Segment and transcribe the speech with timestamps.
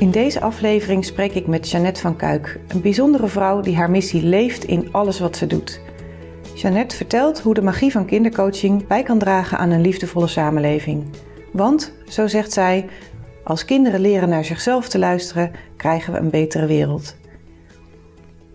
[0.00, 4.22] In deze aflevering spreek ik met Jeannette van Kuik, een bijzondere vrouw die haar missie
[4.22, 5.80] leeft in alles wat ze doet.
[6.54, 11.04] Jeannette vertelt hoe de magie van kindercoaching bij kan dragen aan een liefdevolle samenleving.
[11.52, 12.88] Want, zo zegt zij,
[13.44, 17.16] als kinderen leren naar zichzelf te luisteren, krijgen we een betere wereld.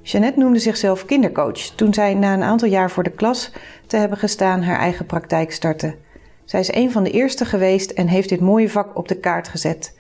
[0.01, 3.51] Jeannette noemde zichzelf kindercoach toen zij na een aantal jaar voor de klas
[3.87, 5.95] te hebben gestaan haar eigen praktijk startte.
[6.45, 9.48] Zij is een van de eerste geweest en heeft dit mooie vak op de kaart
[9.48, 9.95] gezet.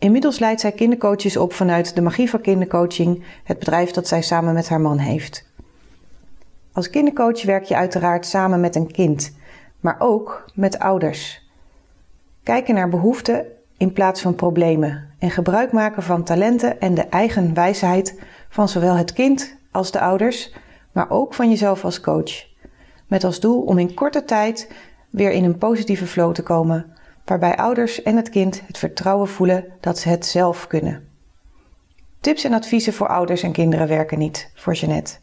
[0.00, 4.54] Inmiddels leidt zij kindercoaches op vanuit de Magie van Kindercoaching, het bedrijf dat zij samen
[4.54, 5.44] met haar man heeft.
[6.72, 9.36] Als kindercoach werk je uiteraard samen met een kind,
[9.80, 11.48] maar ook met ouders.
[12.42, 17.54] Kijken naar behoeften in plaats van problemen en gebruik maken van talenten en de eigen
[17.54, 20.54] wijsheid van zowel het kind als de ouders,
[20.92, 22.46] maar ook van jezelf als coach.
[23.06, 24.72] Met als doel om in korte tijd
[25.10, 29.64] weer in een positieve flow te komen, waarbij ouders en het kind het vertrouwen voelen
[29.80, 31.08] dat ze het zelf kunnen.
[32.20, 35.16] Tips en adviezen voor ouders en kinderen werken niet, voor Jeannette.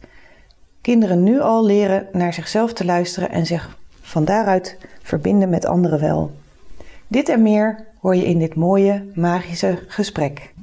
[0.82, 6.00] Kinderen nu al leren naar zichzelf te luisteren en zich van daaruit verbinden met anderen
[6.00, 6.32] wel.
[7.08, 10.54] Dit en meer hoor je in dit mooie, magische gesprek.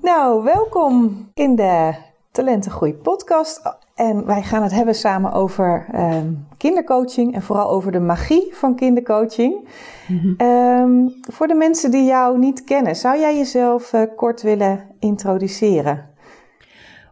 [0.00, 1.94] Nou, welkom in de
[2.30, 3.79] Talentengroei podcast.
[4.00, 8.76] En wij gaan het hebben samen over um, kindercoaching en vooral over de magie van
[8.76, 9.68] kindercoaching.
[10.06, 14.86] Mm um, voor de mensen die jou niet kennen, zou jij jezelf uh, kort willen
[14.98, 16.08] introduceren?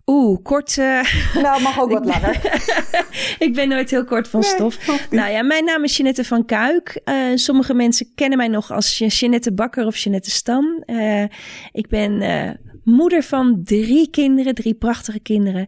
[0.06, 0.76] Oeh, kort.
[0.76, 1.02] Uh...
[1.42, 2.40] Nou, mag ook wat langer.
[3.46, 4.86] ik ben nooit heel kort van stof.
[5.10, 7.00] Nou ja, mijn naam is Jeanette van Kuik.
[7.04, 10.82] Uh, sommige mensen kennen mij nog als Jeanette Bakker of Jeanette Stam.
[10.86, 11.22] Uh,
[11.72, 12.22] ik ben
[12.88, 15.66] moeder van drie kinderen, drie prachtige kinderen.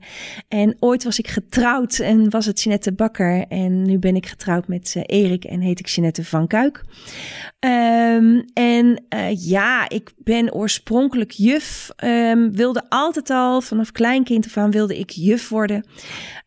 [0.49, 3.45] En ooit was ik getrouwd en was het Jeanette Bakker.
[3.49, 6.85] En nu ben ik getrouwd met uh, Erik en heet ik Jeanette van Kuik.
[7.61, 11.91] Um, en uh, ja, ik ben oorspronkelijk juf.
[12.05, 15.85] Um, wilde altijd al, vanaf kleinkind af aan wilde ik juf worden.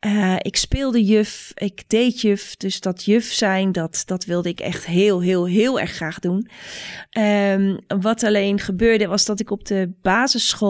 [0.06, 2.56] Uh, ik speelde juf, ik deed juf.
[2.56, 6.48] Dus dat juf zijn, dat, dat wilde ik echt heel, heel, heel erg graag doen.
[7.18, 10.63] Um, wat alleen gebeurde was dat ik op de basisschool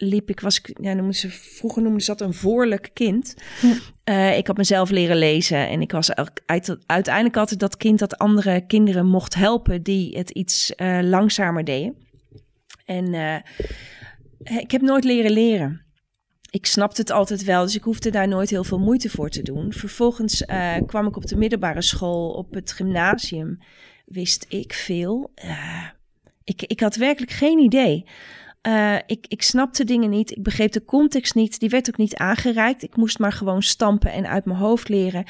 [0.00, 3.34] liep ik, was ik, ja, noemden ze, vroeger noemden ze dat een voorlijk kind.
[3.60, 3.66] Hm.
[4.04, 6.14] Uh, ik had mezelf leren lezen en ik was
[6.46, 11.64] uit, uiteindelijk altijd dat kind dat andere kinderen mocht helpen die het iets uh, langzamer
[11.64, 11.96] deden.
[12.84, 13.36] En uh,
[14.58, 15.84] ik heb nooit leren leren.
[16.50, 19.42] Ik snapte het altijd wel, dus ik hoefde daar nooit heel veel moeite voor te
[19.42, 19.72] doen.
[19.72, 20.44] Vervolgens
[20.86, 23.58] kwam ik op de middelbare school, op het gymnasium,
[24.06, 25.32] wist ik veel.
[26.44, 28.06] ik, ik had werkelijk geen idee.
[28.68, 30.30] Uh, ik, ik snapte dingen niet.
[30.30, 31.60] Ik begreep de context niet.
[31.60, 32.82] Die werd ook niet aangereikt.
[32.82, 35.24] Ik moest maar gewoon stampen en uit mijn hoofd leren.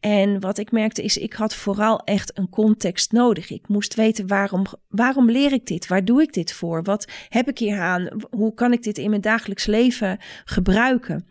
[0.00, 3.50] En wat ik merkte is, ik had vooral echt een context nodig.
[3.50, 5.86] Ik moest weten waarom, waarom leer ik dit?
[5.86, 6.82] Waar doe ik dit voor?
[6.82, 8.08] Wat heb ik hier aan?
[8.30, 11.26] Hoe kan ik dit in mijn dagelijks leven gebruiken?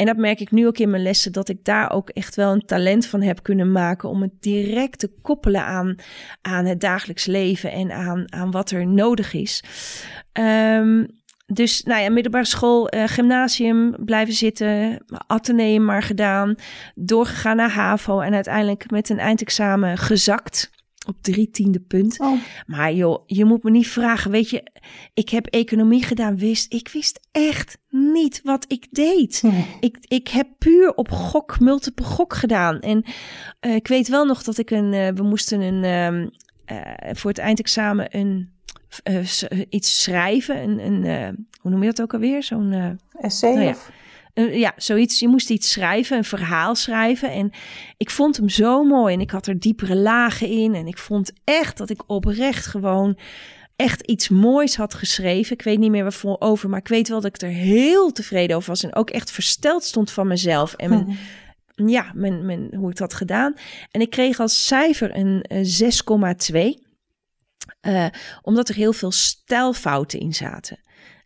[0.00, 2.52] En dat merk ik nu ook in mijn lessen, dat ik daar ook echt wel
[2.52, 5.94] een talent van heb kunnen maken om het direct te koppelen aan,
[6.42, 9.64] aan het dagelijks leven en aan, aan wat er nodig is.
[10.40, 11.06] Um,
[11.46, 16.54] dus nou ja, middelbare school, uh, gymnasium blijven zitten, ateneum maar gedaan,
[16.94, 20.70] doorgegaan naar HAVO en uiteindelijk met een eindexamen gezakt
[21.10, 22.20] op drie tiende punt.
[22.20, 22.40] Oh.
[22.66, 24.30] Maar joh, je moet me niet vragen.
[24.30, 24.62] Weet je,
[25.14, 26.36] ik heb economie gedaan.
[26.36, 29.42] Wist, ik wist echt niet wat ik deed.
[29.80, 32.80] Ik, ik heb puur op gok, multiple gok gedaan.
[32.80, 33.04] En
[33.60, 36.28] uh, ik weet wel nog dat ik een, uh, we moesten een,
[36.66, 38.58] uh, voor het eindexamen een
[39.68, 40.62] iets schrijven.
[40.62, 42.42] Een, een hoe noem je dat ook alweer?
[42.42, 43.52] Zo'n essay.
[43.52, 43.70] Nou ja.
[43.70, 43.90] of?
[44.40, 45.18] Uh, ja, zoiets.
[45.18, 47.32] Je moest iets schrijven, een verhaal schrijven.
[47.32, 47.50] En
[47.96, 49.14] ik vond hem zo mooi.
[49.14, 50.74] En ik had er diepere lagen in.
[50.74, 53.18] En ik vond echt dat ik oprecht gewoon
[53.76, 55.52] echt iets moois had geschreven.
[55.52, 58.56] Ik weet niet meer waarvoor over, maar ik weet wel dat ik er heel tevreden
[58.56, 58.82] over was.
[58.82, 60.74] En ook echt versteld stond van mezelf.
[60.74, 61.18] En mijn,
[61.96, 63.54] ja, mijn, mijn, hoe ik dat had gedaan.
[63.90, 65.66] En ik kreeg als cijfer een, een
[66.78, 66.88] 6,2.
[67.82, 68.06] Uh,
[68.42, 70.80] omdat er heel veel stijlfouten in zaten.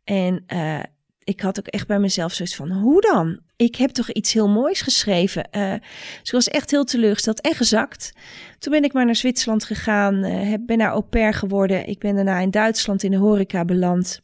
[0.05, 0.81] En uh,
[1.25, 3.39] ik had ook echt bij mezelf zoiets van, hoe dan?
[3.57, 5.49] Ik heb toch iets heel moois geschreven.
[5.57, 5.75] Uh,
[6.23, 8.13] ze was echt heel teleurgesteld en gezakt.
[8.59, 11.89] Toen ben ik maar naar Zwitserland gegaan, uh, ben daar au geworden.
[11.89, 14.21] Ik ben daarna in Duitsland in de horeca beland.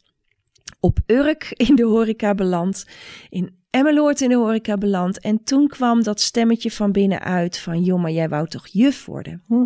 [0.79, 2.85] Op Urk in de horeca beland.
[3.29, 5.19] In Emmeloord in de horeca beland.
[5.19, 9.43] En toen kwam dat stemmetje van binnenuit van, joh, maar jij wou toch juf worden?
[9.47, 9.65] Hm.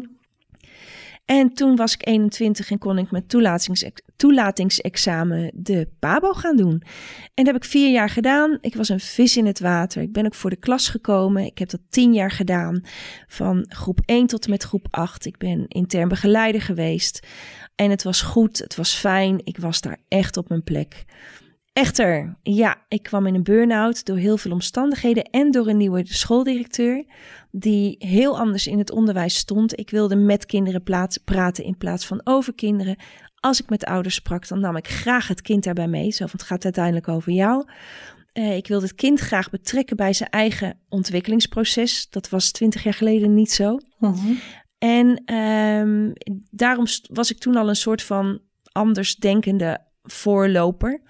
[1.26, 3.28] En toen was ik 21 en kon ik mijn
[4.16, 6.82] toelatingsexamen de PABO gaan doen.
[7.34, 8.58] En dat heb ik vier jaar gedaan.
[8.62, 10.02] Ik was een vis in het water.
[10.02, 11.46] Ik ben ook voor de klas gekomen.
[11.46, 12.84] Ik heb dat tien jaar gedaan.
[13.28, 15.26] Van groep 1 tot en met groep 8.
[15.26, 17.28] Ik ben intern begeleider geweest.
[17.76, 19.42] En het was goed, het was fijn.
[19.44, 21.06] Ik was daar echt op mijn plek.
[21.76, 26.02] Echter, ja, ik kwam in een burn-out door heel veel omstandigheden en door een nieuwe
[26.06, 27.06] schooldirecteur
[27.52, 29.80] die heel anders in het onderwijs stond.
[29.80, 30.84] Ik wilde met kinderen
[31.24, 32.96] praten in plaats van over kinderen.
[33.40, 36.12] Als ik met ouders sprak, dan nam ik graag het kind daarbij mee.
[36.12, 37.66] Zo, want het gaat uiteindelijk over jou.
[38.34, 42.10] Uh, ik wilde het kind graag betrekken bij zijn eigen ontwikkelingsproces.
[42.10, 43.80] Dat was twintig jaar geleden niet zo.
[44.00, 44.34] Mhm.
[44.78, 46.14] En um,
[46.52, 48.40] daarom was ik toen al een soort van
[48.72, 51.02] anders denkende voorloper.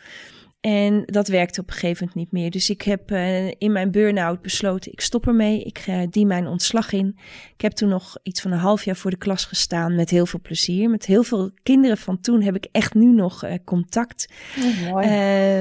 [0.65, 2.51] En dat werkte op een gegeven moment niet meer.
[2.51, 5.63] Dus ik heb uh, in mijn burn-out besloten, ik stop ermee.
[5.63, 7.17] Ik uh, dien mijn ontslag in.
[7.53, 10.25] Ik heb toen nog iets van een half jaar voor de klas gestaan met heel
[10.25, 10.89] veel plezier.
[10.89, 14.27] Met heel veel kinderen van toen heb ik echt nu nog uh, contact.
[14.57, 15.05] Oh, mooi.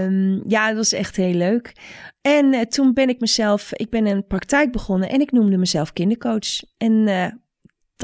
[0.05, 1.73] Um, ja, dat was echt heel leuk.
[2.21, 6.63] En toen ben ik mezelf, ik ben een praktijk begonnen en ik noemde mezelf kindercoach.
[6.77, 7.09] En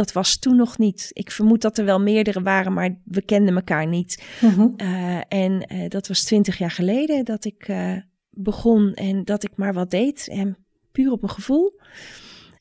[0.00, 1.11] dat was toen nog niet.
[1.12, 4.25] Ik vermoed dat er wel meerdere waren, maar we kenden elkaar niet.
[4.41, 4.69] Mhm.
[4.76, 7.97] Eh, en uh, dat was twintig jaar geleden dat ik uh,
[8.31, 10.29] begon en dat ik maar wat deed.
[10.29, 10.56] En
[10.93, 11.81] puur op mijn gevoel.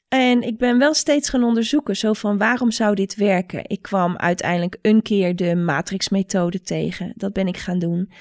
[0.08, 3.70] En ik ben wel steeds gaan onderzoeken, zo van waarom zou dit werken?
[3.70, 7.14] Ik kwam uiteindelijk een keer de matrixmethode tegen.
[7.16, 8.12] Dat ben ik gaan doen.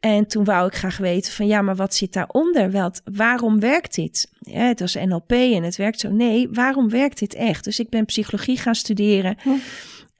[0.00, 2.70] En toen wou ik graag weten van ja, maar wat zit daaronder?
[2.70, 4.30] Wel, waarom werkt dit?
[4.38, 6.10] Ja, het was NLP en het werkt zo.
[6.10, 7.64] Nee, waarom werkt dit echt?
[7.64, 9.36] Dus ik ben psychologie gaan studeren.
[9.42, 9.50] Hm.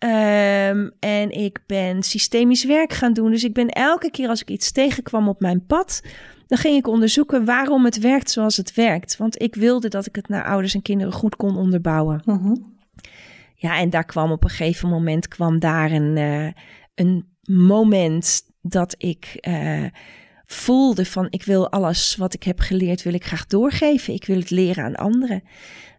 [0.04, 3.30] Um, en ik ben systemisch werk gaan doen.
[3.30, 6.02] Dus ik ben elke keer als ik iets tegenkwam op mijn pad,
[6.46, 9.16] dan ging ik onderzoeken waarom het werkt zoals het werkt.
[9.16, 12.22] Want ik wilde dat ik het naar ouders en kinderen goed kon onderbouwen.
[12.24, 12.54] Mhm.
[13.54, 16.48] Ja, en daar kwam op een gegeven moment kwam daar een, uh,
[16.94, 19.84] een moment dat ik uh,
[20.46, 24.14] voelde van ik wil alles wat ik heb geleerd, wil ik graag doorgeven.
[24.14, 25.42] Ik wil het leren aan anderen.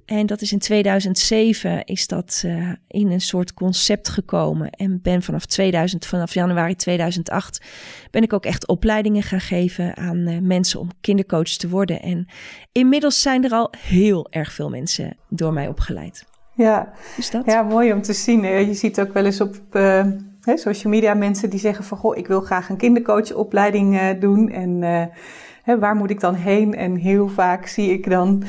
[0.06, 4.70] En dat is in 2007 is dat uh, in een soort concept gekomen.
[4.70, 7.62] En ben vanaf 2000, vanaf januari 2008,
[8.12, 12.02] ben ik ook echt opleidingen gaan geven aan uh, mensen om kindercoach te worden.
[12.02, 12.28] En
[12.72, 16.26] inmiddels zijn er al heel erg veel mensen door mij opgeleid.
[16.56, 16.94] Ja,
[17.32, 17.46] dat?
[17.46, 18.42] ja mooi om te zien.
[18.42, 19.56] Je ziet ook wel eens op
[20.42, 24.50] hè, social media mensen die zeggen van goh, ik wil graag een kindercoachopleiding uh, doen
[24.50, 25.04] en uh,
[25.64, 26.76] hè, waar moet ik dan heen?
[26.76, 28.44] En heel vaak zie ik dan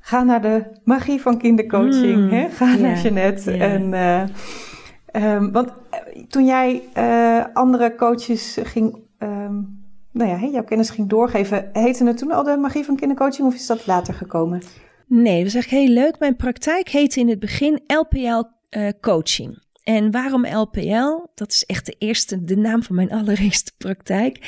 [0.00, 2.48] ga naar de magie van kindercoaching, mm, hè?
[2.48, 3.52] ga naar Jeanette.
[3.52, 5.72] En, uh, um, want
[6.28, 6.82] toen jij
[7.52, 12.56] andere coaches ging, um, nou ja, jouw kennis ging doorgeven, heette het toen al de
[12.56, 14.62] magie van kindercoaching of is dat later gekomen?
[15.06, 16.18] Nee, dat is eigenlijk heel leuk.
[16.18, 18.42] Mijn praktijk heette in het begin LPL
[19.00, 19.62] coaching.
[19.82, 21.26] En waarom LPL?
[21.34, 24.38] Dat is echt de eerste, de naam van mijn allereerste praktijk.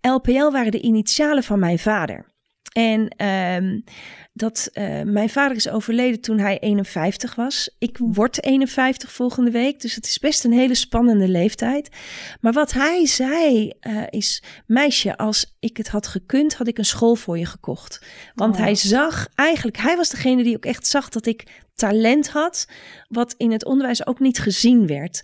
[0.00, 0.52] LPL mhm.
[0.52, 2.34] waren de initialen van mijn vader.
[2.76, 3.84] En um,
[4.32, 7.74] dat uh, mijn vader is overleden toen hij 51 was.
[7.78, 11.88] Ik word 51 volgende week, dus het is best een hele spannende leeftijd.
[12.40, 16.84] Maar wat hij zei uh, is: meisje, als ik het had gekund, had ik een
[16.84, 18.04] school voor je gekocht.
[18.34, 18.60] Want oh.
[18.60, 22.68] hij zag eigenlijk, hij was degene die ook echt zag dat ik talent had,
[23.08, 25.22] wat in het onderwijs ook niet gezien werd.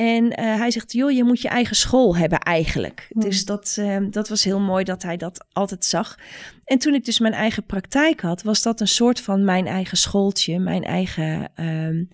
[0.00, 3.06] En uh, hij zegt, joh, je moet je eigen school hebben eigenlijk.
[3.12, 3.22] Hmm.
[3.22, 6.18] Dus dat, uh, dat was heel mooi dat hij dat altijd zag.
[6.64, 9.96] En toen ik dus mijn eigen praktijk had, was dat een soort van mijn eigen
[9.96, 12.06] schooltje, mijn eigen, uh,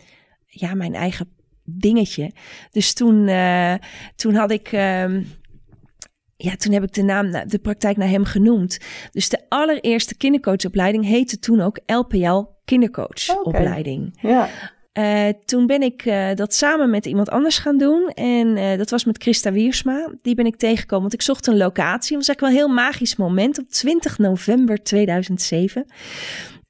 [0.47, 1.29] ja, mijn eigen
[1.65, 2.33] dingetje.
[2.71, 3.75] Dus toen, uh,
[4.17, 5.23] toen had ik ehm,
[6.37, 8.79] ja, toen heb ik de naam, de praktijk naar hem genoemd.
[9.11, 14.19] Dus de allereerste kindercoachopleiding heette toen ook LPL kindercoachopleiding.
[14.21, 14.49] Ja.
[14.99, 18.09] Uh, toen ben ik uh, dat samen met iemand anders gaan doen.
[18.09, 20.09] En uh, dat was met Christa Wiersma.
[20.23, 22.17] Die ben ik tegengekomen, want ik zocht een locatie.
[22.17, 25.87] Het was eigenlijk wel een heel magisch moment op 20 november 2007.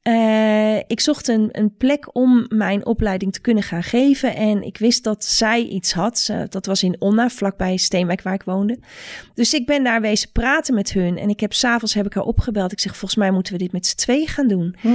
[0.09, 4.37] Uh, ik zocht een, een plek om mijn opleiding te kunnen gaan geven.
[4.37, 6.31] En ik wist dat zij iets had.
[6.49, 8.79] dat was in Onna, vlakbij Steenwijk waar ik woonde.
[9.35, 11.19] Dus ik ben daar wezen praten met hun.
[11.19, 12.73] En ik heb s'avonds heb ik haar opgebeld.
[12.73, 14.77] Ik zeg, volgens mij moeten we dit met z'n twee gaan doen.
[14.81, 14.89] Hm.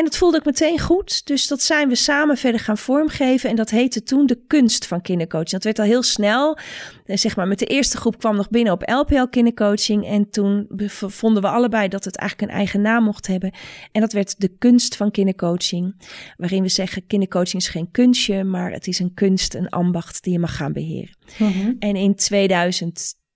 [0.00, 1.26] En het voelde ik meteen goed.
[1.26, 3.50] Dus dat zijn we samen verder gaan vormgeven.
[3.50, 5.50] En dat heette toen de kunst van kindercoaching.
[5.50, 6.58] Dat werd al heel snel.
[7.04, 10.06] Eh, zeg maar, met de eerste groep kwam nog binnen op LPL kindercoaching.
[10.06, 13.52] En toen vonden we allebei dat het eigenlijk een eigen naam mocht hebben.
[13.92, 15.94] En dat werd de kunst van kindercoaching.
[16.36, 20.32] Waarin we zeggen, kindercoaching is geen kunstje, maar het is een kunst, een ambacht die
[20.32, 21.16] je mag gaan beheren.
[21.38, 21.72] Mhm.
[21.78, 22.14] En in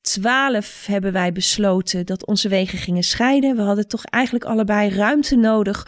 [0.05, 3.57] 2012 hebben wij besloten dat onze wegen gingen scheiden.
[3.57, 5.87] We hadden toch eigenlijk allebei ruimte nodig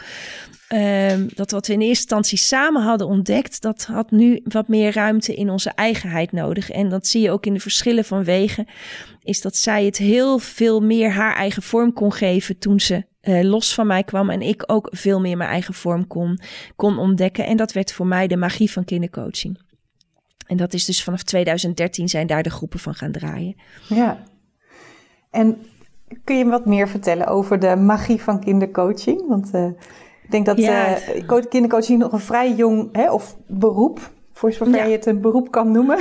[0.73, 4.93] Um, dat wat we in eerste instantie samen hadden ontdekt, dat had nu wat meer
[4.93, 6.69] ruimte in onze eigenheid nodig.
[6.69, 8.67] En dat zie je ook in de verschillen van wegen,
[9.23, 13.43] is dat zij het heel veel meer haar eigen vorm kon geven toen ze uh,
[13.43, 16.39] los van mij kwam en ik ook veel meer mijn eigen vorm kon,
[16.75, 17.45] kon ontdekken.
[17.45, 19.59] En dat werd voor mij de magie van kindercoaching.
[20.47, 23.55] En dat is dus vanaf 2013 zijn daar de groepen van gaan draaien.
[23.87, 24.23] Ja.
[25.31, 25.57] En
[26.23, 29.27] kun je wat meer vertellen over de magie van kindercoaching?
[29.27, 29.65] Want uh,
[30.23, 30.97] ik denk dat ja.
[31.15, 35.51] uh, kindercoaching nog een vrij jong hè, of beroep voor zover je het een beroep
[35.51, 35.97] kan noemen.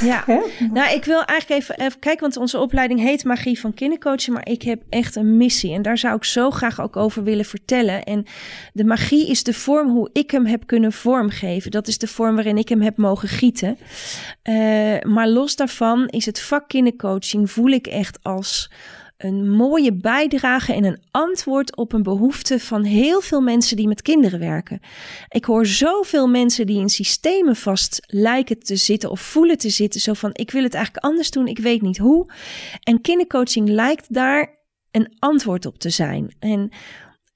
[0.00, 0.24] Ja,
[0.72, 4.48] nou ik wil eigenlijk even, even, kijken, want onze opleiding heet Magie van Kindercoaching, maar
[4.48, 8.04] ik heb echt een missie en daar zou ik zo graag ook over willen vertellen.
[8.04, 8.24] En
[8.72, 11.70] de magie is de vorm hoe ik hem heb kunnen vormgeven.
[11.70, 13.78] Dat is de vorm waarin ik hem heb mogen gieten.
[14.44, 18.70] Uh, maar los daarvan is het vak kindercoaching, voel ik echt als
[19.16, 24.02] een mooie bijdrage en een antwoord op een behoefte van heel veel mensen die met
[24.02, 24.80] kinderen werken.
[25.28, 30.00] Ik hoor zoveel mensen die in systemen vast lijken te zitten of voelen te zitten.
[30.00, 32.32] Zo van: ik wil het eigenlijk anders doen, ik weet niet hoe.
[32.82, 34.54] En kindercoaching lijkt daar
[34.90, 36.34] een antwoord op te zijn.
[36.38, 36.70] En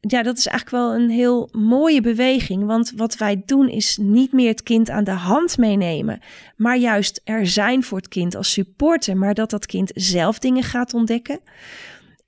[0.01, 2.67] ja, dat is eigenlijk wel een heel mooie beweging.
[2.67, 6.21] Want wat wij doen is niet meer het kind aan de hand meenemen,
[6.57, 10.63] maar juist er zijn voor het kind als supporter, maar dat dat kind zelf dingen
[10.63, 11.41] gaat ontdekken.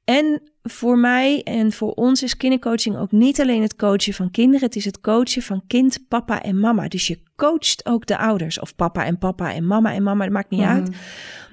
[0.05, 4.67] En voor mij en voor ons is kindercoaching ook niet alleen het coachen van kinderen,
[4.67, 6.89] het is het coachen van kind, papa en mama.
[6.89, 10.33] Dus je coacht ook de ouders, of papa en papa en mama en mama, dat
[10.33, 10.71] maakt niet mhm.
[10.71, 10.91] uit.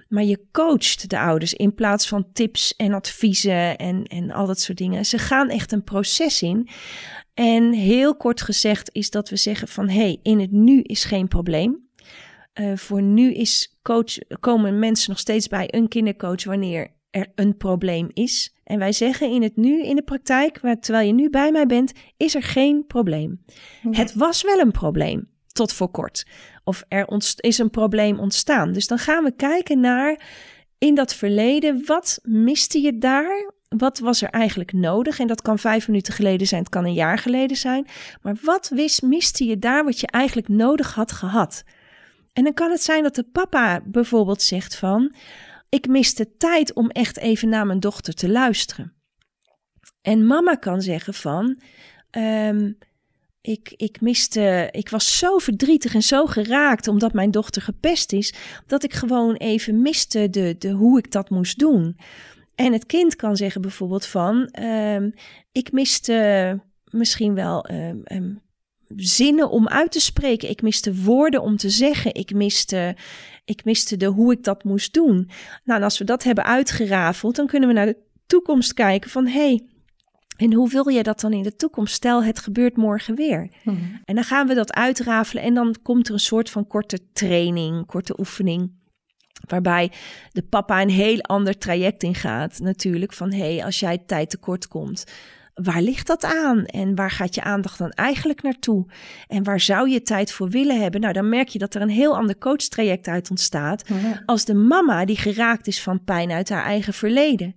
[0.10, 4.60] Maar je coacht de ouders in plaats van tips en adviezen en, en al dat
[4.60, 5.06] soort dingen.
[5.06, 6.70] Ze gaan echt een proces in.
[7.34, 11.04] En heel kort gezegd is dat we zeggen van hé, hey, in het nu is
[11.04, 11.88] geen probleem.
[12.54, 17.58] Uh, voor nu is coach, komen mensen nog steeds bij een kindercoach wanneer er een
[17.58, 18.56] probleem is.
[18.64, 21.92] En wij zeggen in het nu, in de praktijk, terwijl je nu bij mij bent,
[22.18, 23.44] is er geen probleem.
[23.92, 26.26] Het was wel een probleem tot voor kort.
[26.70, 28.74] Of er is een probleem ontstaan.
[28.74, 30.22] Dus dan gaan we kijken naar
[30.78, 33.52] in dat verleden, wat miste je daar?
[33.68, 35.20] Wat was er eigenlijk nodig?
[35.20, 37.88] En dat kan vijf minuten geleden zijn, het kan een jaar geleden zijn.
[38.22, 41.64] Maar wat wist, miste je daar wat je eigenlijk nodig had gehad?
[42.34, 45.16] En dan kan het zijn dat de papa bijvoorbeeld zegt van,
[45.70, 48.94] ik miste tijd om echt even naar mijn dochter te luisteren.
[50.02, 51.62] En mama kan zeggen van,
[52.12, 52.78] um,
[53.42, 58.34] ik, ik miste, ik was zo verdrietig en zo geraakt omdat mijn dochter gepest is,
[58.66, 61.98] dat ik gewoon even miste de, de, hoe ik dat moest doen.
[62.56, 65.14] En het kind kan zeggen bijvoorbeeld van, um,
[65.52, 68.42] ik miste misschien wel um,
[68.96, 70.50] zinnen om uit te spreken.
[70.50, 72.14] Ik miste woorden om te zeggen.
[72.14, 72.96] Ik miste,
[73.46, 75.30] ik miste de hoe ik dat moest doen.
[75.64, 79.28] Nou, en als we dat hebben uitgerafeld, dan kunnen we naar de toekomst kijken van,
[79.28, 79.68] hey,
[80.40, 81.94] en hoe wil je dat dan in de toekomst?
[81.94, 83.50] Stel, het gebeurt morgen weer.
[83.64, 83.78] Mhm.
[84.06, 87.86] En dan gaan we dat uitrafelen en dan komt er een soort van korte training,
[87.86, 88.72] korte oefening.
[89.48, 89.92] Waarbij
[90.32, 92.60] de papa een heel ander traject ingaat.
[92.60, 95.04] Natuurlijk van, hé, hey, als jij tijd tekort komt,
[95.54, 96.66] waar ligt dat aan?
[96.66, 98.86] En waar gaat je aandacht dan eigenlijk naartoe?
[99.28, 101.02] En waar zou je tijd voor willen hebben?
[101.02, 103.84] Nou, dan merk je dat er een heel ander coachtraject uit ontstaat.
[104.26, 107.56] Als de mama die geraakt is van pijn uit haar eigen verleden.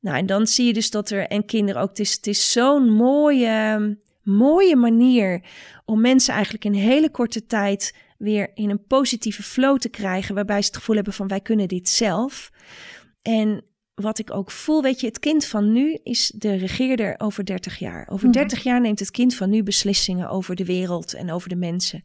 [0.00, 2.52] Nou, en dan zie je dus dat er, en kinderen ook, het is, het is
[2.52, 5.42] zo'n mooie, mooie manier
[5.84, 10.60] om mensen eigenlijk in hele korte tijd weer in een positieve flow te krijgen, waarbij
[10.62, 12.50] ze het gevoel hebben van wij kunnen dit zelf.
[13.22, 13.64] En
[13.94, 17.78] wat ik ook voel, weet je, het kind van nu is de regeerder over 30
[17.78, 18.08] jaar.
[18.10, 18.68] Over 30 mhm.
[18.68, 22.04] jaar neemt het kind van nu beslissingen over de wereld en over de mensen.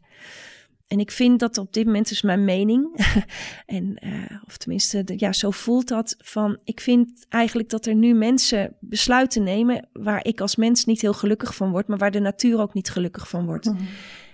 [0.86, 2.96] En ik vind dat op dit moment is mijn mening.
[3.66, 6.14] en, uh, of tenminste, ja, zo voelt dat.
[6.18, 9.88] Van ik vind eigenlijk dat er nu mensen besluiten nemen.
[9.92, 11.86] waar ik als mens niet heel gelukkig van word.
[11.86, 13.64] maar waar de natuur ook niet gelukkig van wordt.
[13.64, 13.82] Mhm.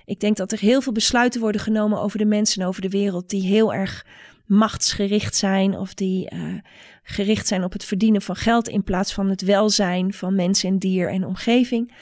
[0.04, 2.88] Ik denk dat er heel veel besluiten worden genomen over de mensen en over de
[2.88, 3.30] wereld.
[3.30, 4.06] die heel erg
[4.47, 5.78] machtsgericht zijn.
[5.78, 6.54] of die uh,
[7.02, 8.68] gericht zijn op het verdienen van geld.
[8.68, 11.94] in plaats van het welzijn van mensen en dier en omgeving.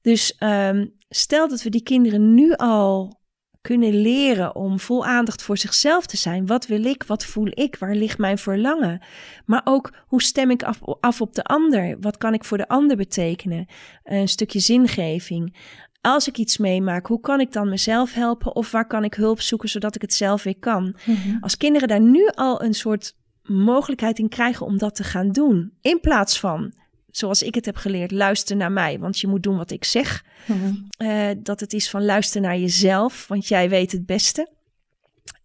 [0.00, 3.20] Dus um, stel dat we die kinderen nu al
[3.62, 6.46] kunnen leren om vol aandacht voor zichzelf te zijn.
[6.46, 7.02] Wat wil ik?
[7.02, 7.76] Wat voel ik?
[7.76, 9.02] Waar ligt mijn verlangen?
[9.44, 11.96] Maar ook hoe stem ik af, af op de ander?
[12.00, 13.66] Wat kan ik voor de ander betekenen?
[14.04, 15.56] Een stukje zingeving.
[16.00, 18.54] Als ik iets meemaak, hoe kan ik dan mezelf helpen?
[18.54, 20.96] Of waar kan ik hulp zoeken zodat ik het zelf weer kan?
[21.04, 21.36] Mhm.
[21.40, 25.72] Als kinderen daar nu al een soort mogelijkheid in krijgen om dat te gaan doen,
[25.80, 26.72] in plaats van
[27.12, 30.24] zoals ik het heb geleerd, luister naar mij, want je moet doen wat ik zeg.
[30.46, 30.74] Mhm.
[30.98, 34.48] Uh, dat het is van luister naar jezelf, want jij weet het beste.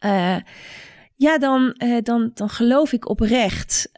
[0.05, 0.35] Uh,
[1.15, 3.89] ja, dan, uh, dan, dan geloof ik oprecht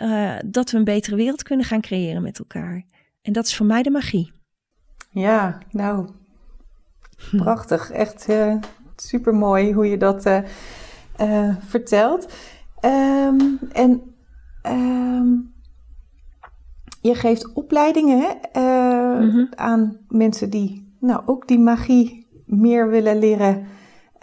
[0.45, 2.85] dat we een betere wereld kunnen gaan creëren met elkaar.
[3.21, 4.31] En dat is voor mij de magie.
[5.11, 6.09] Ja, nou,
[7.31, 7.91] prachtig.
[7.91, 8.27] Echt
[8.95, 10.43] super mooi hoe je dat
[11.59, 12.33] vertelt.
[12.81, 14.15] Um, en
[14.63, 15.48] um,
[17.01, 19.49] je geeft opleidingen hè, uh, mm -hmm.
[19.55, 23.67] aan mensen die nou, ook die magie meer willen leren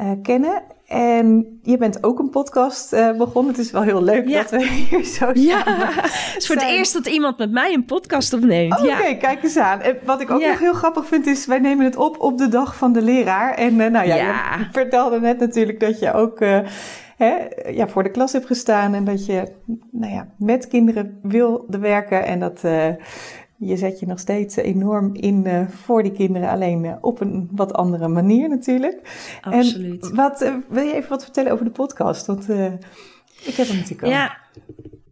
[0.00, 0.62] uh, kennen.
[0.87, 3.52] En je bent ook een podcast uh, begonnen.
[3.52, 4.42] Het is wel heel leuk ja.
[4.42, 7.85] dat we hier zo Ja, het is voor het eerst dat iemand met mij een
[7.85, 8.73] podcast opneemt.
[8.73, 8.99] Oh, Oké, ja.
[8.99, 9.80] okay, kijk eens aan.
[9.80, 12.49] En wat ik ook nog heel grappig vind is, wij nemen het op op de
[12.49, 13.54] dag van de leraar.
[13.54, 14.56] En uh, nou ja, ja.
[14.59, 16.38] je vertelde net natuurlijk dat je ook...
[17.16, 17.35] Hè,
[17.70, 19.52] ja, voor de klas hebt gestaan en dat je
[19.90, 22.25] nou ja, met kinderen wilde werken.
[22.25, 22.88] En dat uh,
[23.56, 27.49] je zet je nog steeds enorm in uh, voor die kinderen, alleen uh, op een
[27.52, 29.00] wat andere manier natuurlijk.
[29.40, 30.11] Absoluut.
[30.11, 32.26] En wat, wil je even wat vertellen over de podcast?
[32.26, 32.49] Want
[33.44, 34.08] ik heb hem natuurlijk al.
[34.11, 34.37] Ja.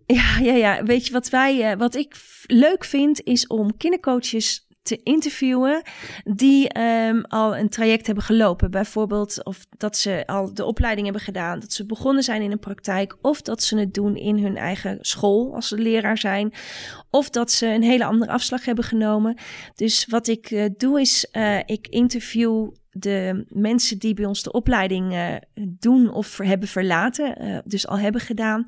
[0.06, 0.82] Ja, ja, ja.
[0.82, 5.82] Weet je wat wij, wat ik leuk vind, is om kindercoaches te interviewen
[6.24, 8.70] die um, al een traject hebben gelopen.
[8.70, 12.58] Bijvoorbeeld of dat ze al de opleiding hebben gedaan, dat ze begonnen zijn in een
[12.58, 16.52] praktijk, of dat ze het doen in hun eigen school als ze leraar zijn,
[17.10, 19.38] of dat ze een hele andere afslag hebben genomen.
[19.74, 24.52] Dus wat ik uh, doe is, uh, ik interview de mensen die bij ons de
[24.52, 28.64] opleiding uh, doen of hebben verlaten, uh, dus al hebben gedaan.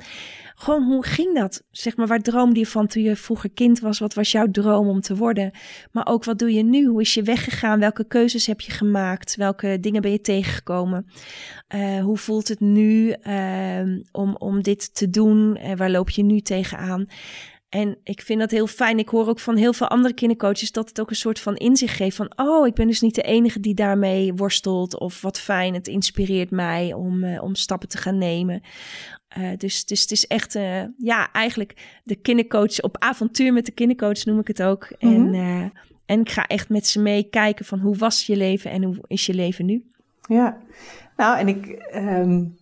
[0.55, 1.65] Gewoon, hoe ging dat?
[1.71, 3.99] Zeg maar, waar droomde je van toen je vroeger kind was?
[3.99, 5.51] Wat was jouw droom om te worden?
[5.93, 6.87] Maar ook, wat doe je nu?
[6.87, 7.81] Hoe is je weggegaan?
[7.81, 9.37] Welke keuzes heb je gemaakt?
[9.37, 11.07] Welke dingen ben je tegengekomen?
[11.75, 13.15] Uh, hoe voelt het nu
[14.13, 15.59] om, om dit te doen?
[15.77, 17.07] waar loop je nu tegenaan?
[17.77, 18.99] En ik vind dat heel fijn.
[18.99, 21.97] Ik hoor ook van heel veel andere kindercoaches dat het ook een soort van inzicht
[21.97, 24.99] geeft van, oh, ik ben dus niet de enige die daarmee worstelt.
[24.99, 28.63] Of wat fijn, het inspireert mij om, uh, om stappen te gaan nemen.
[29.39, 33.73] Uh, dus, dus het is echt, uh, ja, eigenlijk de kindercoach op avontuur met de
[33.73, 34.89] kindercoach noem ik het ook.
[34.99, 35.35] Mm -hmm.
[35.35, 35.73] En,
[36.07, 38.97] en ik ga echt met ze mee kijken van hoe was je leven en hoe
[39.07, 39.85] is je leven nu.
[40.29, 40.59] Ja,
[41.17, 41.89] nou en ik...
[41.95, 42.57] Um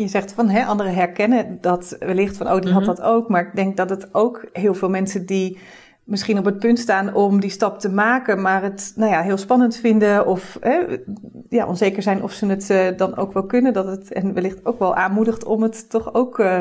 [0.00, 2.96] je zegt van hè, anderen herkennen dat wellicht van, oh, die had mm -hmm.
[2.96, 3.28] dat ook.
[3.28, 5.58] Maar ik denk dat het ook heel veel mensen die
[6.04, 9.36] misschien op het punt staan om die stap te maken, maar het nou ja, heel
[9.36, 10.80] spannend vinden of hè,
[11.48, 13.72] ja, onzeker zijn of ze het uh, dan ook wel kunnen.
[13.72, 16.60] Dat het en wellicht ook wel aanmoedigt om het toch ook uh,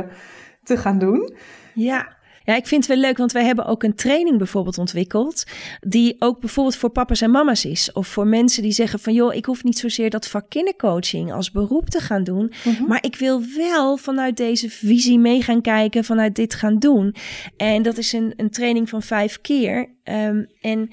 [0.63, 1.33] te gaan doen.
[1.73, 2.17] Ja.
[2.43, 5.43] Ja, ik vind het wel leuk, want wij hebben ook een training bijvoorbeeld ontwikkeld.
[5.79, 7.91] Die ook bijvoorbeeld voor papa's en mama's is.
[7.91, 11.51] Of voor mensen die zeggen van joh, ik hoef niet zozeer dat vak kindercoaching als
[11.51, 12.53] beroep te gaan doen.
[12.63, 12.87] Mm -hmm.
[12.87, 17.15] Maar ik wil wel vanuit deze visie mee gaan kijken, vanuit dit gaan doen.
[17.57, 19.89] En dat is een, een training van vijf keer.
[20.03, 20.89] Um, en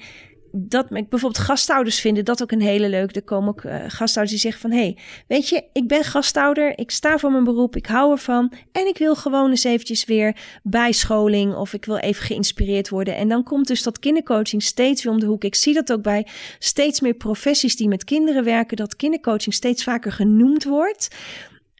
[0.59, 3.15] dat bijvoorbeeld gasthouders vinden dat ook een hele leuk.
[3.15, 4.71] Er komen ook uh, gasthouders die zeggen van...
[4.71, 8.53] hé, hey, weet je, ik ben gasthouder, ik sta voor mijn beroep, ik hou ervan...
[8.71, 11.55] en ik wil gewoon eens eventjes weer bijscholing...
[11.55, 13.15] of ik wil even geïnspireerd worden.
[13.15, 15.43] En dan komt dus dat kindercoaching steeds weer om de hoek.
[15.43, 16.27] Ik zie dat ook bij
[16.59, 18.77] steeds meer professies die met kinderen werken...
[18.77, 21.07] dat kindercoaching steeds vaker genoemd wordt...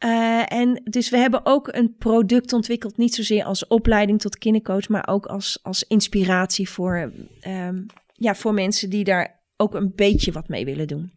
[0.06, 4.90] Uh, en dus we hebben ook een product ontwikkeld, niet zozeer als opleiding tot kindercoach,
[4.90, 7.12] maar ook als, als inspiratie voor,
[7.48, 7.86] um,
[8.18, 11.12] ja, voor mensen die daar ook een beetje wat mee willen doen.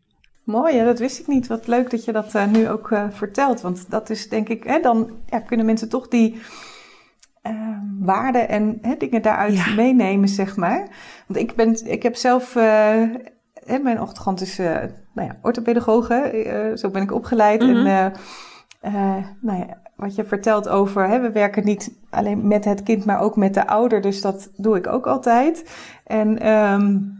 [0.44, 1.46] Mooi, ja, dat wist ik niet.
[1.46, 3.60] Wat leuk dat je dat uh, nu ook uh, vertelt.
[3.60, 6.40] Want dat is denk ik, hè, dan ja, kunnen mensen toch die
[7.42, 9.74] uh, waarden en hè, dingen daaruit ja.
[9.74, 10.88] meenemen, zeg maar.
[11.26, 16.72] Want ik, ben, ik heb zelf, hè, mijn achtergrond is nou ja, orthopedagoge.
[16.76, 17.60] zo ben ik opgeleid.
[17.60, 17.86] Mm -hmm.
[17.86, 18.12] En
[19.40, 23.20] nou ja, wat je vertelt over, hè, we werken niet alleen met het kind, maar
[23.20, 24.00] ook met de ouder.
[24.00, 25.70] Dus dat doe ik ook altijd.
[26.04, 27.18] En um,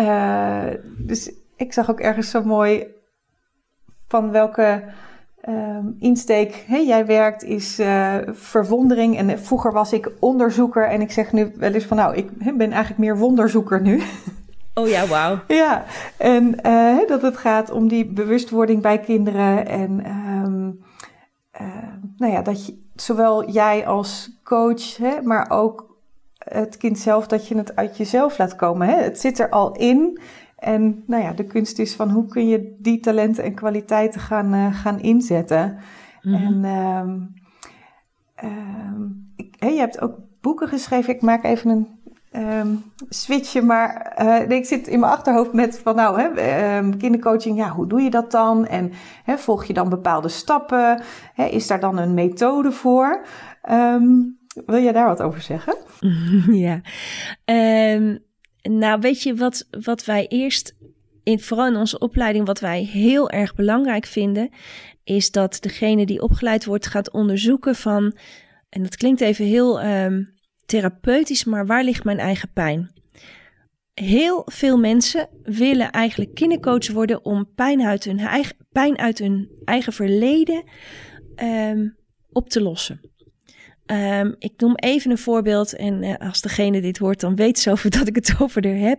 [0.00, 0.66] uh,
[0.98, 2.86] dus ik zag ook ergens zo mooi
[4.08, 4.82] van welke
[5.48, 9.18] um, insteek hè, jij werkt, is uh, verwondering.
[9.18, 12.70] En vroeger was ik onderzoeker en ik zeg nu wel eens van nou, ik ben
[12.70, 14.02] eigenlijk meer wonderzoeker nu.
[14.74, 15.38] Oh ja, wauw.
[15.48, 15.84] Ja,
[16.18, 20.84] en uh, dat het gaat om die bewustwording bij kinderen en um,
[21.60, 21.66] uh,
[22.16, 25.98] nou ja, dat je, zowel jij als coach, hè, maar ook
[26.38, 28.88] het kind zelf, dat je het uit jezelf laat komen.
[28.88, 28.94] Hè?
[28.94, 30.20] Het zit er al in.
[30.58, 34.72] En nou ja, de kunst is van hoe kun je die talenten en kwaliteiten gaan,
[34.72, 35.78] gaan inzetten.
[36.22, 36.34] Mhm.
[36.34, 37.20] En ehm,
[38.34, 41.14] ehm, je hebt ook boeken geschreven.
[41.14, 41.88] Ik maak even een
[42.36, 47.56] um, switchen, maar uh, ik zit in mijn achterhoofd met van nou, hè, um, kindercoaching,
[47.56, 48.66] ja, hoe doe je dat dan?
[48.66, 48.92] En
[49.24, 51.02] hè, volg je dan bepaalde stappen?
[51.34, 53.26] Hè, is daar dan een methode voor?
[53.70, 55.76] Um, wil jij daar wat over zeggen?
[56.66, 56.80] ja,
[58.62, 60.76] nou weet je wat, wat wij eerst,
[61.22, 64.50] in, vooral in onze opleiding, wat wij heel erg belangrijk vinden,
[65.04, 68.16] is dat degene die opgeleid wordt gaat onderzoeken van,
[68.68, 69.80] en dat klinkt even heel
[70.66, 72.92] therapeutisch, maar waar ligt mijn eigen pijn?
[73.94, 79.50] Heel veel mensen willen eigenlijk kindercoach worden om pijn uit hun eigen, pijn uit hun
[79.64, 80.64] eigen verleden
[81.34, 81.88] ehm,
[82.32, 83.00] op te lossen.
[83.86, 87.70] Ehm, ik noem even een voorbeeld en uh, als degene dit hoort, dan weet ze
[87.98, 88.98] dat ik het over er heb.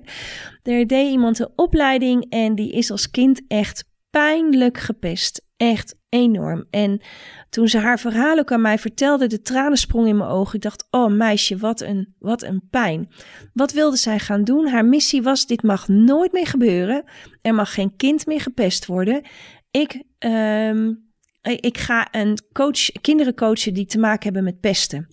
[0.63, 5.45] Er deed iemand een opleiding en die is als kind echt pijnlijk gepest.
[5.57, 6.65] Echt enorm.
[6.69, 7.01] En
[7.49, 10.55] toen ze haar verhaal ook aan mij vertelde, de tranen sprongen in mijn ogen.
[10.55, 13.09] Ik dacht, oh meisje, wat een, wat een pijn.
[13.53, 14.67] Wat wilde zij gaan doen?
[14.67, 17.03] Haar missie was, dit mag nooit meer gebeuren.
[17.41, 19.21] Er mag geen kind meer gepest worden.
[19.71, 20.93] Ik, ehm,
[21.41, 25.07] ik ga een coach, kinderen coachen die te maken hebben met pesten.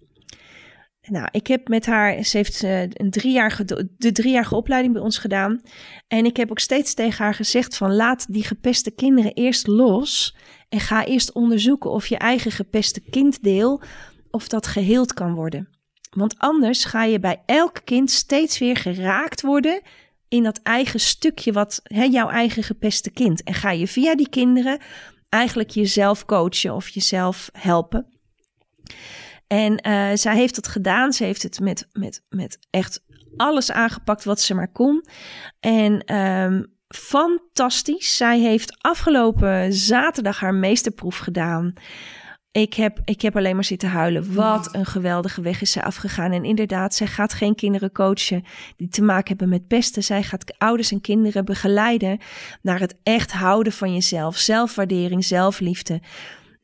[1.08, 5.18] Nou, ik heb met haar, ze heeft uh, een driejarige, de driejarige opleiding bij ons
[5.18, 5.60] gedaan.
[6.08, 10.36] En ik heb ook steeds tegen haar gezegd van laat die gepeste kinderen eerst los.
[10.68, 13.82] En ga eerst onderzoeken of je eigen gepeste kinddeel,
[14.30, 15.68] of dat geheeld kan worden.
[16.10, 19.80] Want anders ga je bij elk kind steeds weer geraakt worden
[20.28, 23.42] in dat eigen stukje, wat hè, jouw eigen gepeste kind.
[23.42, 24.78] En ga je via die kinderen
[25.28, 28.06] eigenlijk jezelf coachen of jezelf helpen.
[29.52, 31.12] En uh, zij heeft het gedaan.
[31.12, 33.04] Ze heeft het met, met, met echt
[33.36, 35.04] alles aangepakt wat ze maar kon.
[35.60, 38.16] En um, fantastisch.
[38.16, 41.72] Zij heeft afgelopen zaterdag haar meesterproef gedaan.
[42.52, 44.34] Ik heb, ik heb alleen maar zitten huilen.
[44.34, 46.32] Wat een geweldige weg is zij afgegaan.
[46.32, 48.44] En inderdaad, zij gaat geen kinderen coachen
[48.76, 50.02] die te maken hebben met pesten.
[50.04, 52.18] Zij gaat ouders en kinderen begeleiden
[52.62, 54.36] naar het echt houden van jezelf.
[54.36, 56.00] Zelfwaardering, zelfliefde.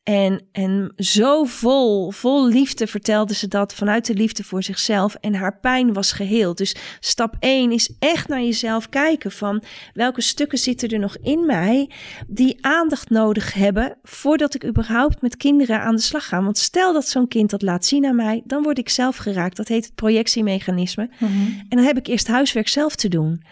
[0.09, 5.15] En, en zo vol, vol liefde vertelde ze dat vanuit de liefde voor zichzelf.
[5.15, 6.57] En haar pijn was geheeld.
[6.57, 11.45] Dus stap 1 is echt naar jezelf kijken van welke stukken zitten er nog in
[11.45, 11.89] mij
[12.27, 16.43] die aandacht nodig hebben voordat ik überhaupt met kinderen aan de slag ga.
[16.43, 19.57] Want stel dat zo'n kind dat laat zien aan mij, dan word ik zelf geraakt.
[19.57, 21.09] Dat heet het projectiemechanisme.
[21.19, 21.31] Mhm.
[21.69, 23.43] En dan heb ik eerst huiswerk zelf te doen.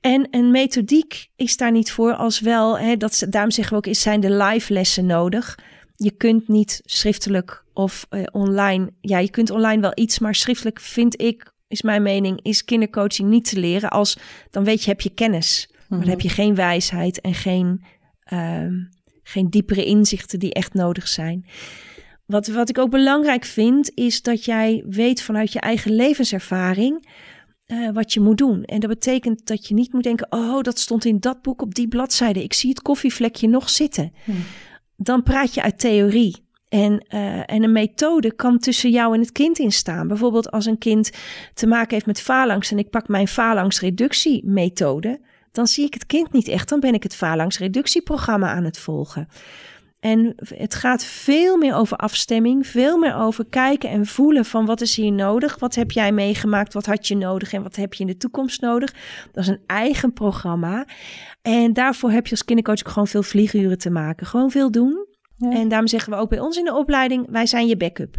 [0.00, 3.86] En een methodiek is daar niet voor als wel, hè, dat, daarom zeggen we ook,
[3.86, 5.56] is zijn de live lessen nodig
[5.96, 8.92] je kunt niet schriftelijk of uh, online.
[9.00, 13.28] Ja, je kunt online wel iets, maar schriftelijk vind ik, is mijn mening, is kindercoaching
[13.28, 13.90] niet te leren.
[13.90, 14.18] Als
[14.50, 16.08] dan weet je, heb je kennis, maar dan mhm.
[16.08, 17.84] heb je geen wijsheid en geen,
[18.32, 18.66] uh,
[19.22, 21.46] geen diepere inzichten die echt nodig zijn.
[22.26, 27.08] Wat, wat ik ook belangrijk vind, is dat jij weet vanuit je eigen levenservaring.
[27.66, 28.64] Uh, wat je moet doen.
[28.64, 31.74] En dat betekent dat je niet moet denken: oh, dat stond in dat boek op
[31.74, 32.42] die bladzijde.
[32.42, 34.12] Ik zie het koffievlekje nog zitten.
[34.24, 34.44] Hmm
[34.96, 36.44] dan praat je uit theorie.
[36.68, 40.08] En, uh, en een methode kan tussen jou en het kind instaan.
[40.08, 41.10] Bijvoorbeeld als een kind
[41.54, 45.20] te maken heeft met phalanx en ik pak mijn phalanx reductiemethode,
[45.52, 46.68] dan zie ik het kind niet echt.
[46.68, 49.28] Dan ben ik het phalanx reductieprogramma aan het volgen.
[50.00, 54.80] En het gaat veel meer over afstemming, veel meer over kijken en voelen van wat
[54.80, 58.00] is hier nodig, wat heb jij meegemaakt, wat had je nodig en wat heb je
[58.00, 58.94] in de toekomst nodig.
[59.32, 60.86] Dat is een eigen programma.
[61.42, 64.26] En daarvoor heb je als kindercoach ook gewoon veel vlieguren te maken.
[64.26, 65.06] Gewoon veel doen.
[65.38, 68.16] En daarom zeggen we ook bij ons in de opleiding, wij zijn je backup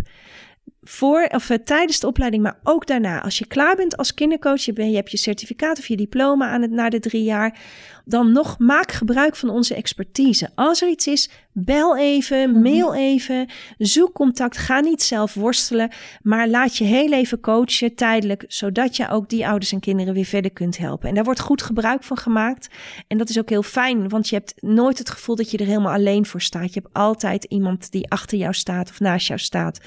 [0.89, 3.21] voor of uh, tijdens de opleiding, maar ook daarna.
[3.21, 6.49] Als je klaar bent als kindercoach, je, ben, je hebt je certificaat of je diploma
[6.49, 7.59] aan het, na de drie jaar,
[8.07, 10.49] dan nog maak gebruik van onze expertise.
[10.55, 12.61] Als er iets is, bel even, mhm.
[12.61, 15.91] mail even, zoek contact, ga niet zelf worstelen,
[16.21, 20.25] maar laat je heel even coachen tijdelijk, zodat je ook die ouders en kinderen weer
[20.25, 21.09] verder kunt helpen.
[21.09, 22.69] En daar wordt goed gebruik van gemaakt.
[23.07, 25.65] En dat is ook heel fijn, want je hebt nooit het gevoel dat je er
[25.65, 26.73] helemaal alleen voor staat.
[26.73, 29.79] Je hebt altijd iemand die achter jou staat of naast jou staat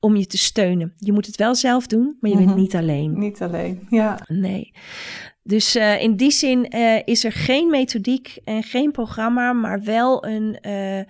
[0.00, 0.92] om je te steunen.
[0.98, 2.58] Je moet het wel zelf doen, maar je bent mhm.
[2.58, 3.18] niet alleen.
[3.18, 4.18] Niet alleen, ja.
[4.26, 4.72] Nee.
[5.46, 10.26] Dus uh, in die zin uh, is er geen methodiek en geen programma, maar wel
[10.26, 11.02] een, uh,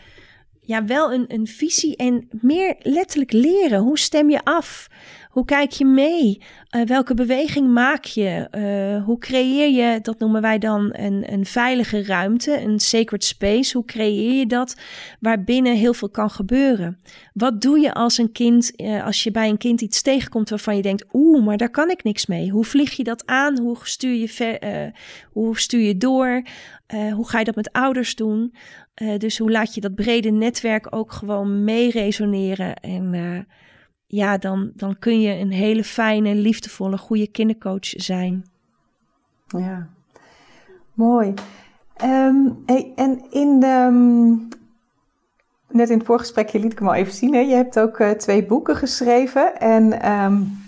[0.61, 3.81] ja, wel een, een visie en meer letterlijk leren.
[3.81, 4.88] Hoe stem je af?
[5.35, 6.40] Hoe kijk je mee?
[6.77, 8.49] Uh, welke beweging maak je?
[8.53, 13.77] Uh, hoe creëer je, dat noemen wij dan een, een veilige ruimte, een sacred space.
[13.77, 14.77] Hoe creëer je dat
[15.20, 16.99] waarbinnen heel veel kan gebeuren?
[17.33, 20.77] Wat doe je als een kind, uh, als je bij een kind iets tegenkomt waarvan
[20.77, 22.51] je denkt, oeh, maar daar kan ik niks mee.
[22.51, 23.59] Hoe vlieg je dat aan?
[23.59, 24.59] Hoe stuur je, ver,
[25.33, 26.42] hoe stuur je door?
[27.14, 28.55] hoe ga je dat met ouders doen?
[29.18, 33.47] dus hoe laat je dat brede netwerk ook gewoon mee resoneren en
[34.14, 38.44] ja, dan, dan kun je een hele fijne, liefdevolle, goede kindercoach zijn.
[39.46, 39.88] Ja,
[40.94, 41.35] mooi.
[42.66, 44.48] Hey, en in de, um,
[45.68, 47.35] net in het voorgesprekje liet ik hem al even zien.
[47.35, 47.40] Hè?
[47.40, 49.57] Je hebt ook uh, twee boeken geschreven.
[49.61, 50.63] En um,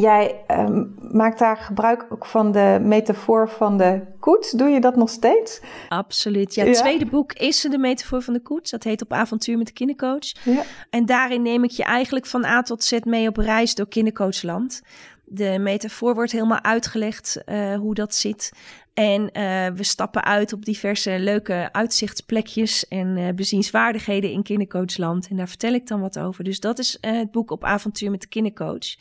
[0.00, 4.50] Jij um, maakt daar gebruik ook van de metafoor van de koets.
[4.50, 5.60] Doe je dat nog steeds?
[5.88, 6.54] Absoluut.
[6.54, 8.70] Ja, het tweede boek is de metafoor van de koets.
[8.70, 10.44] Dat heet Op avontuur met de kindercoach.
[10.44, 10.62] Ja.
[10.90, 14.82] En daarin neem ik je eigenlijk van A tot Z mee op reis door kindercoachland.
[15.24, 18.52] De metafoor wordt helemaal uitgelegd uh, hoe dat zit.
[18.94, 19.28] En uh,
[19.74, 25.28] we stappen uit op diverse leuke uitzichtsplekjes en uh, bezienswaardigheden in kindercoachland.
[25.28, 26.44] En daar vertel ik dan wat over.
[26.44, 28.96] Dus dat is het boek Op avontuur met de kindercoach.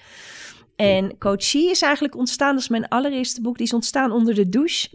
[0.76, 4.50] En Coachie is eigenlijk ontstaan, dat is mijn allereerste boek, die is ontstaan onder de
[4.50, 4.90] douche.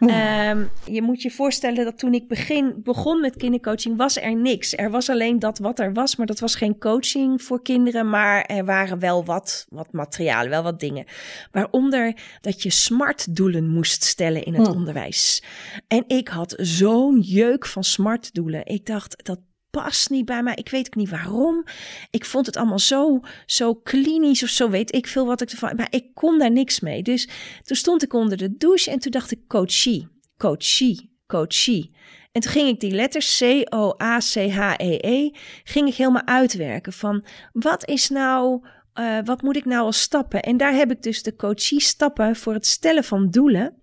[0.00, 4.76] Um, je moet je voorstellen dat toen ik begin, begon met kindercoaching, was er niks.
[4.76, 8.42] Er was alleen dat wat er was, maar dat was geen coaching voor kinderen, maar
[8.42, 11.04] er waren wel wat, wat materialen, wel wat dingen.
[11.52, 14.72] Waaronder dat je smart doelen moest stellen in het hm.
[14.72, 15.42] onderwijs.
[15.88, 18.66] En ik had zo'n jeuk van smart doelen.
[18.66, 19.38] Ik dacht, dat
[19.82, 20.54] past niet bij mij.
[20.54, 21.64] Ik weet ook niet waarom.
[22.10, 25.76] Ik vond het allemaal zo, zo klinisch of zo weet ik veel wat ik ervan.
[25.76, 27.02] Maar ik kon daar niks mee.
[27.02, 27.28] Dus
[27.62, 31.96] toen stond ik onder de douche en toen dacht ik coachie, coachie, coachie.
[32.32, 35.30] En toen ging ik die letters C-O-A-C-H-E-E, -E,
[35.64, 40.42] ging ik helemaal uitwerken van wat is nou, uh, wat moet ik nou als stappen?
[40.42, 43.77] En daar heb ik dus de coachie stappen voor het stellen van doelen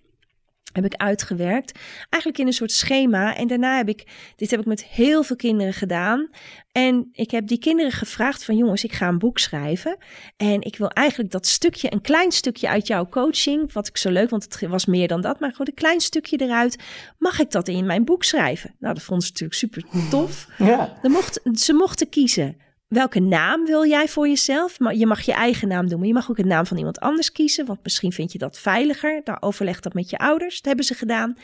[0.76, 1.80] heb ik uitgewerkt.
[2.10, 3.36] Eigenlijk in een soort schema.
[3.36, 6.30] En daarna heb ik, dit heb ik met heel veel kinderen gedaan.
[6.72, 9.98] En ik heb die kinderen gevraagd van jongens, ik ga een boek schrijven.
[10.38, 13.74] En ik wil eigenlijk dat stukje, een klein stukje uit jouw coaching.
[13.74, 15.40] Wat ik zo leuk, want het was meer dan dat.
[15.40, 16.84] Maar gewoon een klein stukje eruit.
[17.18, 18.76] Mag ik dat in mijn boek schrijven?
[18.80, 20.48] Nou, dat vonden ze natuurlijk super tof.
[20.58, 20.98] Ja.
[21.02, 22.58] Dan mocht, ze mochten kiezen
[22.88, 24.80] welke naam wil jij voor jezelf?
[24.80, 27.00] Maar je mag je eigen naam doen, maar je mag ook een naam van iemand
[27.00, 29.22] anders kiezen, want misschien vind je dat veiliger.
[29.24, 30.56] Daar overleg dat met je ouders.
[30.56, 31.38] Dat hebben ze gedaan.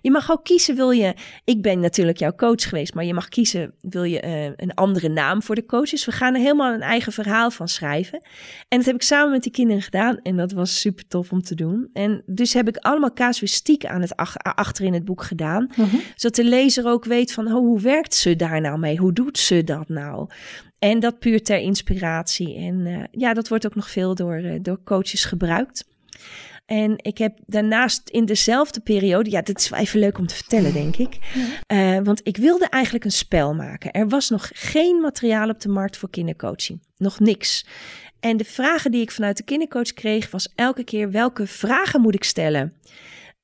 [0.00, 3.28] Je mag ook kiezen, wil je, ik ben natuurlijk jouw coach geweest, maar je mag
[3.28, 5.90] kiezen, wil je uh, een andere naam voor de coaches?
[5.90, 8.22] Dus we gaan er helemaal een eigen verhaal van schrijven.
[8.68, 11.42] En dat heb ik samen met die kinderen gedaan en dat was super tof om
[11.42, 11.90] te doen.
[11.92, 15.86] En dus heb ik allemaal casuïstiek aan het ach achter in het boek gedaan, uh
[16.14, 18.96] zodat de lezer ook weet van, oh, hoe werkt ze daar nou mee?
[18.96, 20.28] Hoe doet ze dat nou?
[20.78, 22.56] En dat puur ter inspiratie.
[22.56, 25.86] En uh, ja, dat wordt ook nog veel door, uh, door coaches gebruikt.
[26.66, 30.34] En ik heb daarnaast in dezelfde periode, ja, dit is wel even leuk om te
[30.34, 31.18] vertellen, denk ik.
[31.72, 33.92] Uh, want ik wilde eigenlijk een spel maken.
[33.92, 36.80] Er was nog geen materiaal op de markt voor kindercoaching.
[36.96, 37.66] Nog niks.
[38.20, 42.14] En de vragen die ik vanuit de kindercoach kreeg, was elke keer: welke vragen moet
[42.14, 42.74] ik stellen?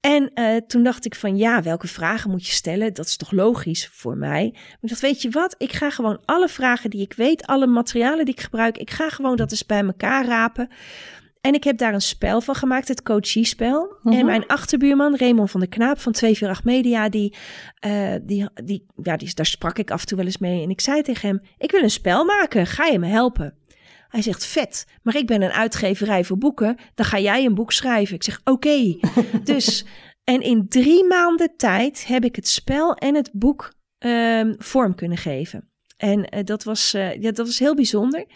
[0.05, 2.95] En uh, toen dacht ik van ja, welke vragen moet je stellen?
[2.95, 4.51] Dat is toch logisch voor mij.
[4.53, 5.55] Maar ik dacht, weet je wat?
[5.59, 9.09] Ik ga gewoon alle vragen die ik weet, alle materialen die ik gebruik, ik ga
[9.09, 10.69] gewoon dat eens bij elkaar rapen.
[11.41, 13.97] En ik heb daar een spel van gemaakt, het coachie-spel.
[14.03, 14.25] En mhm.
[14.25, 17.35] mijn achterbuurman, Raymond van der Knaap van 248 Media, die,
[17.87, 20.63] uh, die, die, ja, die, daar sprak ik af en toe wel eens mee.
[20.63, 23.55] En ik zei tegen hem, ik wil een spel maken, ga je me helpen?
[24.15, 26.77] Hij zegt, vet, maar ik ben een uitgeverij voor boeken.
[26.95, 28.15] Dan ga jij een boek schrijven.
[28.15, 28.99] Ik zeg, oké.
[29.45, 29.85] dus,
[30.25, 35.19] en in drie maanden tijd heb ik het spel en het boek um, vorm kunnen
[35.19, 35.71] geven.
[35.97, 38.27] En uh, dat, was, uh, ja, dat was heel bijzonder.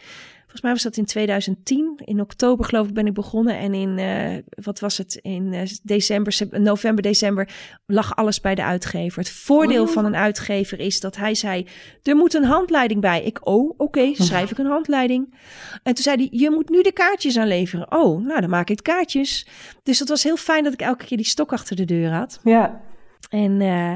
[0.49, 2.01] Volgens mij was dat in 2010.
[2.05, 3.59] In oktober geloof ik ben ik begonnen.
[3.59, 7.49] En in, uh, wat was het, in uh, december, november, december
[7.87, 9.19] lag alles bij de uitgever.
[9.19, 9.89] Het voordeel oh.
[9.89, 11.67] van een uitgever is dat hij zei,
[12.03, 13.23] er moet een handleiding bij.
[13.23, 15.35] Ik, oh, oké, okay, schrijf ik een handleiding.
[15.83, 17.93] En toen zei hij, je moet nu de kaartjes aanleveren.
[17.93, 19.47] Oh, nou dan maak ik kaartjes.
[19.83, 22.41] Dus dat was heel fijn dat ik elke keer die stok achter de deur had.
[22.45, 22.81] Ja.
[23.29, 23.93] En uh,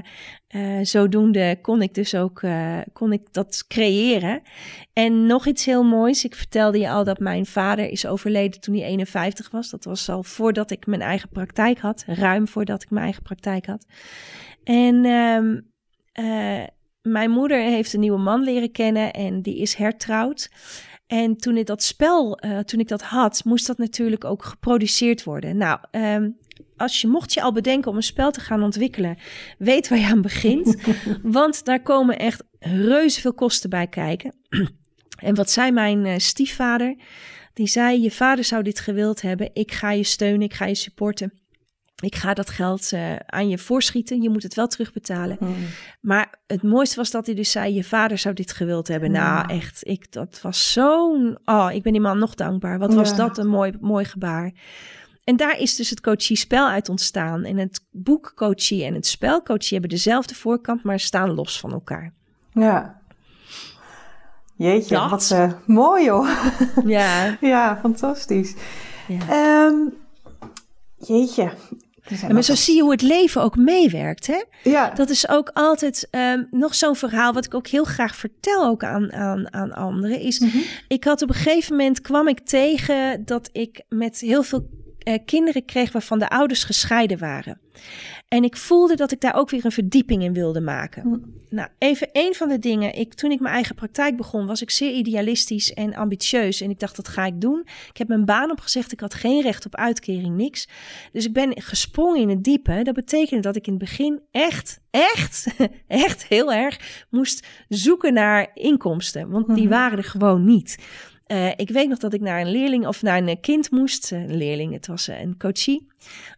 [0.55, 4.43] uh, zodoende kon ik dus ook uh, kon ik dat creëren.
[4.93, 6.25] En nog iets heel moois.
[6.25, 9.71] Ik vertelde je al dat mijn vader is overleden toen hij 51 was.
[9.71, 12.05] Dat was al voordat ik mijn eigen praktijk had.
[12.07, 13.87] Ruim voordat ik mijn eigen praktijk had.
[14.65, 15.71] En um,
[17.03, 20.51] mijn moeder heeft een nieuwe man leren kennen en die is hertrouwd.
[21.07, 25.25] En toen ik dat spel, uh, toen ik dat had, moest dat natuurlijk ook geproduceerd
[25.25, 25.57] worden.
[25.57, 26.39] Nou, um,
[26.83, 29.19] als je mocht je al bedenken om een spel te gaan ontwikkelen,
[29.59, 30.77] weet waar je aan begint.
[31.23, 34.35] Want daar komen echt reuze veel kosten bij kijken.
[35.17, 36.97] en wat zei mijn uh, stiefvader?
[37.55, 39.51] Die zei: Je vader zou dit gewild hebben.
[39.53, 41.41] Ik ga je steunen, ik ga je supporten.
[42.03, 44.23] Ik ga dat geld uh, aan je voorschieten.
[44.23, 45.37] Je moet het wel terugbetalen.
[45.39, 45.55] Hmm.
[46.01, 49.11] Maar het mooiste was dat hij dus zei: Je vader zou dit gewild hebben.
[49.11, 49.89] Nou, echt.
[49.89, 51.39] Ik, dat was zo'n.
[51.45, 52.79] Oh, ik ben die man nog dankbaar.
[52.79, 54.53] Wat was dat een mooi, mooi gebaar.
[55.25, 57.45] En daar is dus het coachie-spel uit ontstaan.
[57.45, 61.73] En het boek coachie en het spel coachie hebben dezelfde voorkant, maar staan los van
[61.73, 62.13] elkaar.
[62.53, 63.01] Ja.
[64.57, 66.29] Jeetje, wat uh, mooi hoor.
[66.85, 67.37] Ja.
[67.41, 68.55] ja, fantastisch.
[69.09, 69.67] Ja.
[69.67, 69.95] Um,
[70.99, 71.53] jeetje.
[72.21, 74.27] Ja, maar zo zie je hoe het leven ook meewerkt.
[74.27, 74.43] Hè?
[74.63, 74.91] Ja.
[74.91, 78.85] Dat is ook altijd um, nog zo'n verhaal wat ik ook heel graag vertel ook
[78.85, 80.21] aan, aan, aan anderen.
[80.21, 80.63] Is, mm -hmm.
[80.89, 84.69] ik had op een gegeven moment kwam ik tegen dat ik met heel veel
[85.05, 87.61] uh, kinderen kreeg waarvan de ouders gescheiden waren.
[88.29, 91.03] En ik voelde dat ik daar ook weer een verdieping in wilde maken.
[91.03, 91.19] Hm.
[91.55, 92.95] Nou, even een van de dingen.
[92.95, 96.61] Ik, toen ik mijn eigen praktijk begon, was ik zeer idealistisch en ambitieus.
[96.61, 97.63] En ik dacht, dat ga ik doen.
[97.89, 98.93] Ik heb mijn baan opgezegd.
[98.93, 100.69] Ik had geen recht op uitkering, niks.
[101.13, 102.81] Dus ik ben gesprongen in het diepe.
[102.83, 105.47] Dat betekende dat ik in het begin echt, echt,
[105.87, 109.31] echt heel erg moest zoeken naar inkomsten.
[109.31, 109.73] Want die mhm.
[109.73, 110.79] waren er gewoon niet.
[111.27, 114.11] Uh, ik weet nog dat ik naar een leerling of naar een kind moest.
[114.11, 115.87] Een leerling, het was een coachie.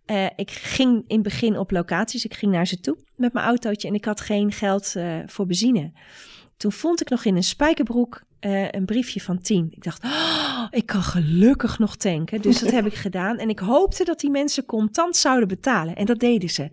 [0.06, 2.24] Uh, ik ging in het begin op locaties.
[2.24, 5.46] Ik ging naar ze toe met mijn autootje en ik had geen geld uh, voor
[5.46, 5.92] benzine.
[6.56, 8.22] Toen vond ik nog in een spijkerbroek
[8.70, 9.68] een briefje van 10.
[9.70, 12.42] Ik dacht, oh, ik kan gelukkig nog tanken.
[12.42, 13.38] Dus dat heb ik gedaan.
[13.38, 15.96] En ik hoopte dat die mensen contant zouden betalen.
[15.96, 16.70] En dat deden ze.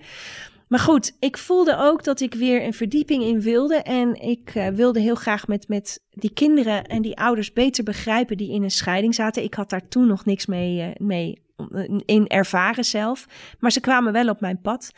[0.72, 3.76] Maar goed, ik voelde ook dat ik weer een verdieping in wilde.
[3.76, 8.38] En ik uh, wilde heel graag met, met die kinderen en die ouders beter begrijpen
[8.38, 9.44] die in een scheiding zaten.
[9.44, 13.28] Ik had daar toen nog niks mee, uh, mee uh, in ervaren zelf.
[13.60, 14.92] Maar ze kwamen wel op mijn pad.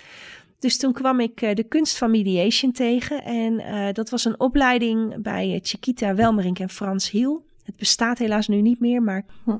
[0.59, 3.23] Dus toen kwam ik de kunst van mediation tegen.
[3.23, 7.45] En dat was een opleiding bij Chiquita Welmerink en Frans Hiel.
[7.63, 9.57] Het bestaat helaas nu niet meer, maar hm.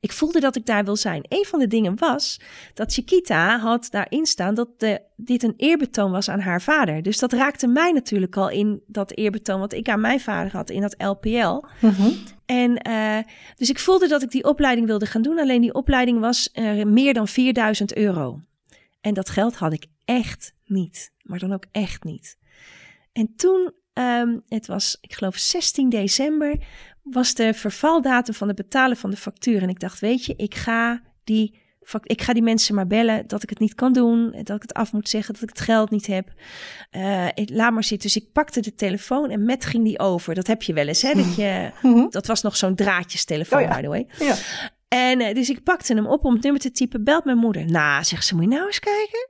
[0.00, 1.24] Ik voelde dat ik daar wil zijn.
[1.28, 2.40] Een van de dingen was
[2.74, 7.02] dat Chiquita had daarin staan dat de, dit een eerbetoon was aan haar vader.
[7.02, 10.70] Dus dat raakte mij natuurlijk al in dat eerbetoon wat ik aan mijn vader had
[10.70, 11.64] in dat LPL.
[11.80, 12.10] Mhm.
[12.46, 13.18] En uh,
[13.56, 15.38] dus ik voelde dat ik die opleiding wilde gaan doen.
[15.38, 18.40] Alleen die opleiding was uh, meer dan 4000 euro.
[19.00, 21.12] En dat geld had ik echt niet.
[21.22, 22.38] Maar dan ook echt niet.
[23.12, 26.58] En toen, um, het was, ik geloof 16 december,
[27.12, 29.62] was de vervaldatum van het betalen van de factuur.
[29.62, 31.58] En ik dacht, weet je, ik ga die,
[32.02, 34.30] ik ga die mensen maar bellen dat ik het niet kan doen.
[34.30, 36.32] Dat ik het af moet zeggen, dat ik het geld niet heb.
[36.96, 38.12] Uh, laat maar zitten.
[38.12, 40.34] Dus ik pakte de telefoon en met ging die over.
[40.34, 41.14] Dat heb je wel eens, hè?
[41.14, 42.06] Dat, je, mhm.
[42.10, 44.06] dat was nog zo'n draadjestelefoon, oh by the way.
[44.18, 44.34] Ja.
[44.94, 47.04] En uh, dus ik pakte hem op om het nummer te typen.
[47.04, 47.70] Belt mijn moeder.
[47.70, 49.28] Nou, zegt ze, moet je nou eens kijken?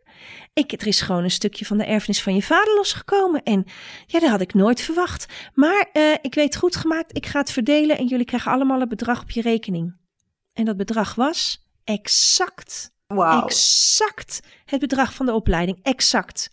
[0.52, 3.42] Ik, er is gewoon een stukje van de erfenis van je vader losgekomen.
[3.42, 3.64] En
[4.06, 5.26] ja, dat had ik nooit verwacht.
[5.54, 8.88] Maar uh, ik weet goed gemaakt, ik ga het verdelen en jullie krijgen allemaal een
[8.88, 9.96] bedrag op je rekening.
[10.52, 13.44] En dat bedrag was exact, wow.
[13.44, 15.78] exact het bedrag van de opleiding.
[15.82, 16.50] Exact.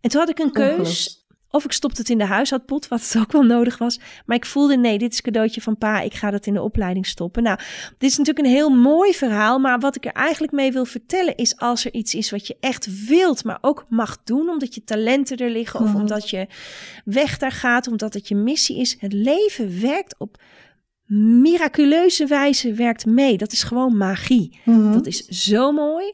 [0.00, 1.19] En toen had ik een keus.
[1.50, 4.00] Of ik stopte het in de huishoudpot, wat het ook wel nodig was.
[4.26, 6.00] Maar ik voelde, nee, dit is cadeautje van pa.
[6.00, 7.42] Ik ga dat in de opleiding stoppen.
[7.42, 7.58] Nou,
[7.98, 9.58] dit is natuurlijk een heel mooi verhaal.
[9.58, 11.56] Maar wat ik er eigenlijk mee wil vertellen is...
[11.56, 14.48] als er iets is wat je echt wilt, maar ook mag doen...
[14.48, 15.80] omdat je talenten er liggen...
[15.80, 15.96] of mhm.
[15.96, 16.46] omdat je
[17.04, 18.96] weg daar gaat, omdat het je missie is.
[18.98, 20.38] Het leven werkt op
[21.18, 23.36] miraculeuze wijze werkt mee.
[23.36, 24.60] Dat is gewoon magie.
[24.64, 24.92] Mhm.
[24.92, 26.12] Dat is zo mooi.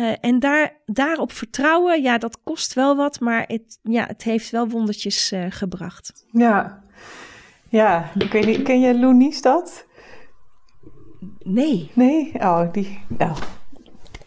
[0.00, 4.50] Uh, en daar, daarop vertrouwen, ja, dat kost wel wat, maar het, ja, het heeft
[4.50, 6.24] wel wondertjes uh, gebracht.
[6.30, 6.82] Ja,
[7.68, 8.10] ja.
[8.18, 9.86] Ik weet niet, ken je Loenies dat?
[11.42, 11.90] Nee.
[11.94, 12.32] Nee?
[12.34, 13.00] Oh, die.
[13.08, 13.36] Nou.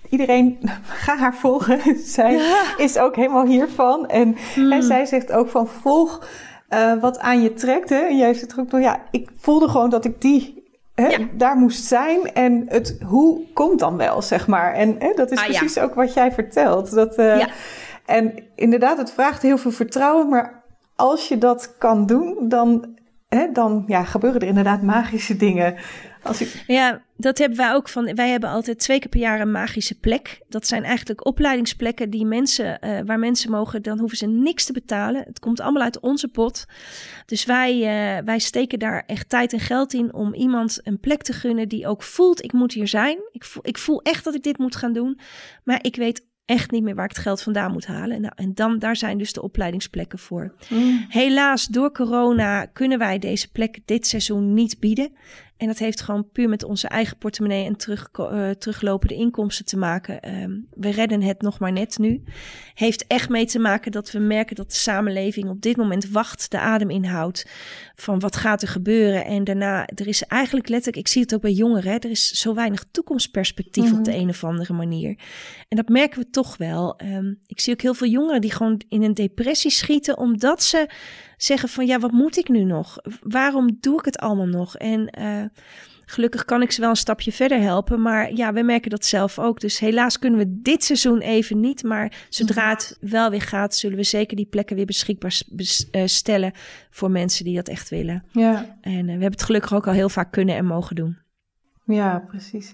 [0.09, 0.57] Iedereen,
[1.05, 1.99] ga haar volgen.
[2.15, 2.39] zij
[2.77, 4.07] is ook helemaal hiervan.
[4.07, 4.81] En, en hmm.
[4.81, 6.27] zij zegt ook van volg
[6.69, 7.89] uh, wat aan je trekt.
[7.89, 7.99] Hè?
[7.99, 11.27] En jij er ook nog, ja, ik voelde gewoon dat ik die hè, ja.
[11.33, 12.33] daar moest zijn.
[12.33, 14.73] En het hoe komt dan wel, zeg maar.
[14.73, 15.83] En hè, dat is ah, precies ja.
[15.83, 16.93] ook wat jij vertelt.
[16.93, 17.47] Dat, uh, ja.
[18.05, 20.29] En inderdaad, het vraagt heel veel vertrouwen.
[20.29, 20.63] Maar
[20.95, 22.96] als je dat kan doen, dan,
[23.53, 25.75] dan ja, gebeuren er inderdaad magische dingen.
[26.23, 26.43] Als.
[26.67, 28.15] Ja, dat hebben wij ook van.
[28.15, 30.41] Wij hebben altijd twee keer per jaar een magische plek.
[30.49, 34.73] Dat zijn eigenlijk opleidingsplekken die mensen, uh, waar mensen mogen, dan hoeven ze niks te
[34.73, 35.23] betalen.
[35.23, 36.65] Het komt allemaal uit onze pot.
[37.25, 41.21] Dus wij, uh, wij steken daar echt tijd en geld in om iemand een plek
[41.21, 43.17] te gunnen die ook voelt: ik moet hier zijn.
[43.31, 45.19] Ik voel, ik voel echt dat ik dit moet gaan doen.
[45.63, 48.21] Maar ik weet echt niet meer waar ik het geld vandaan moet halen.
[48.21, 50.53] Nou, en dan, daar zijn dus de opleidingsplekken voor.
[50.69, 51.05] Mm.
[51.09, 55.09] Helaas, door corona kunnen wij deze plekken dit seizoen niet bieden.
[55.57, 59.77] En dat heeft gewoon puur met onze eigen portemonnee en terug, uh, teruglopende inkomsten te
[59.77, 60.41] maken.
[60.41, 62.23] Um, we redden het nog maar net nu.
[62.73, 66.51] Heeft echt mee te maken dat we merken dat de samenleving op dit moment wacht,
[66.51, 67.49] de adem inhoudt.
[67.95, 69.25] Van wat gaat er gebeuren?
[69.25, 72.29] En daarna, er is eigenlijk letterlijk, ik zie het ook bij jongeren, hè, er is
[72.29, 74.19] zo weinig toekomstperspectief op de mhm.
[74.19, 75.19] een of andere manier.
[75.67, 76.99] En dat merken we toch wel.
[77.03, 80.89] Um, ik zie ook heel veel jongeren die gewoon in een depressie schieten, omdat ze
[81.37, 82.97] zeggen van ja, wat moet ik nu nog?
[83.21, 84.77] Waarom doe ik het allemaal nog?
[84.77, 85.43] En uh,
[86.05, 88.01] gelukkig kan ik ze wel een stapje verder helpen.
[88.01, 89.59] Maar ja, we merken dat zelf ook.
[89.59, 91.83] Dus helaas kunnen we dit seizoen even niet.
[91.83, 95.41] Maar zodra het wel weer gaat, zullen we zeker die plekken weer beschikbaar
[95.91, 96.51] uh, stellen
[96.89, 98.23] voor mensen die dat echt willen.
[98.31, 98.77] Ja.
[98.81, 101.17] En uh, we hebben het gelukkig ook al heel vaak kunnen en mogen doen.
[101.85, 102.73] Ja, precies.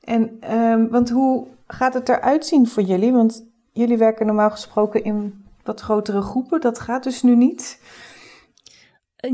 [0.00, 3.12] En um, want hoe gaat het eruit zien voor jullie?
[3.12, 6.60] Want jullie werken normaal gesproken in wat grotere groepen.
[6.60, 7.78] Dat gaat dus nu niet.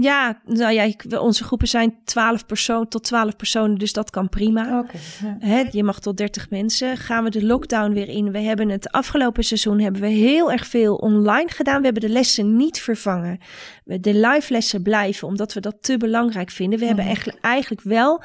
[0.01, 4.79] Ja, nou ja, onze groepen zijn 12 persoon, tot 12 personen, dus dat kan prima.
[4.79, 6.97] Okay, je mag tot 30 mensen.
[6.97, 8.33] Gaan we de lockdown weer in?
[8.33, 11.79] We hebben het afgelopen seizoen hebben we heel erg veel online gedaan.
[11.79, 13.39] We hebben de lessen niet vervangen.
[13.85, 16.79] De live lessen blijven, omdat we dat te belangrijk vinden.
[16.79, 17.15] We hebben mhm.
[17.15, 18.23] eigenlijk, eigenlijk wel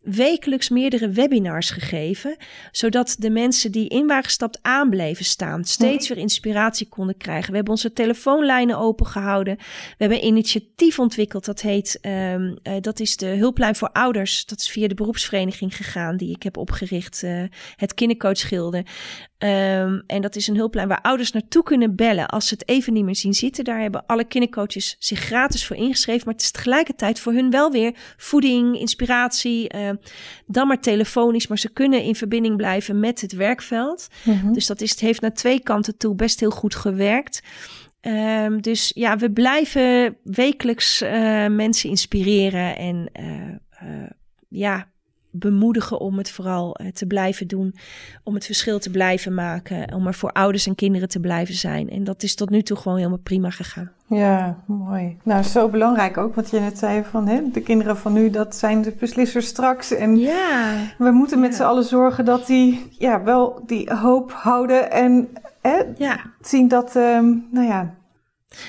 [0.00, 2.36] wekelijks meerdere webinars gegeven,
[2.72, 7.50] zodat de mensen die in waren gestapt aanbleven staan, steeds weer inspiratie konden krijgen.
[7.50, 9.56] We hebben onze telefoonlijnen opengehouden.
[9.56, 14.46] We hebben een initiatief ontwikkeld, dat heet, um, uh, dat is de hulplijn voor ouders.
[14.46, 17.42] Dat is via de beroepsvereniging gegaan, die ik heb opgericht, uh,
[17.76, 18.84] het kindercoachgilde.
[19.44, 22.92] Um, en dat is een hulplijn waar ouders naartoe kunnen bellen als ze het even
[22.92, 23.64] niet meer zien zitten.
[23.64, 26.22] Daar hebben alle kindercoaches zich gratis voor ingeschreven.
[26.24, 29.74] Maar het is tegelijkertijd voor hun wel weer voeding, inspiratie.
[29.74, 29.90] Uh,
[30.46, 34.08] dan maar telefonisch, maar ze kunnen in verbinding blijven met het werkveld.
[34.24, 37.42] Mm Dus dat is, het heeft naar twee kanten toe best heel goed gewerkt.
[38.00, 41.10] Um, dus ja, we blijven wekelijks uh,
[41.46, 44.10] mensen inspireren en uh,
[44.48, 44.90] ja,
[45.30, 47.74] bemoedigen om het vooral uh, te blijven doen.
[48.24, 49.94] Om het verschil te blijven maken.
[49.94, 51.90] Om er voor ouders en kinderen te blijven zijn.
[51.90, 53.90] En dat is tot nu toe gewoon helemaal prima gegaan.
[54.06, 55.16] Ja, mooi.
[55.22, 56.34] Nou, zo belangrijk ook.
[56.34, 59.94] Wat je net zei van hè, de kinderen van nu, dat zijn de beslissers straks.
[59.94, 60.74] En ja.
[60.98, 61.56] we moeten met ja.
[61.56, 64.90] z'n allen zorgen dat die ja, wel die hoop houden.
[64.90, 65.28] En
[65.60, 66.20] hè, ja.
[66.40, 67.94] zien dat, um, nou ja,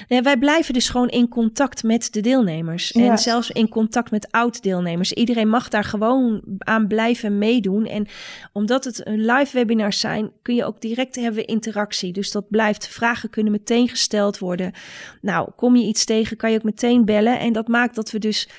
[0.08, 2.92] ja, wij blijven dus gewoon in contact met de deelnemers.
[2.92, 5.14] En zelfs in contact met oud-deelnemers.
[5.14, 7.86] Iedereen mag daar gewoon aan blijven meedoen.
[7.86, 8.08] En
[8.54, 12.14] omdat het een live webinars zijn, kun je ook direct hebben interactie.
[12.14, 12.88] Dus dat blijft.
[12.88, 14.74] Vragen kunnen meteen gesteld worden.
[15.22, 17.40] Nou, kom je iets tegen, kan je ook meteen bellen.
[17.40, 18.50] En dat maakt dat we dus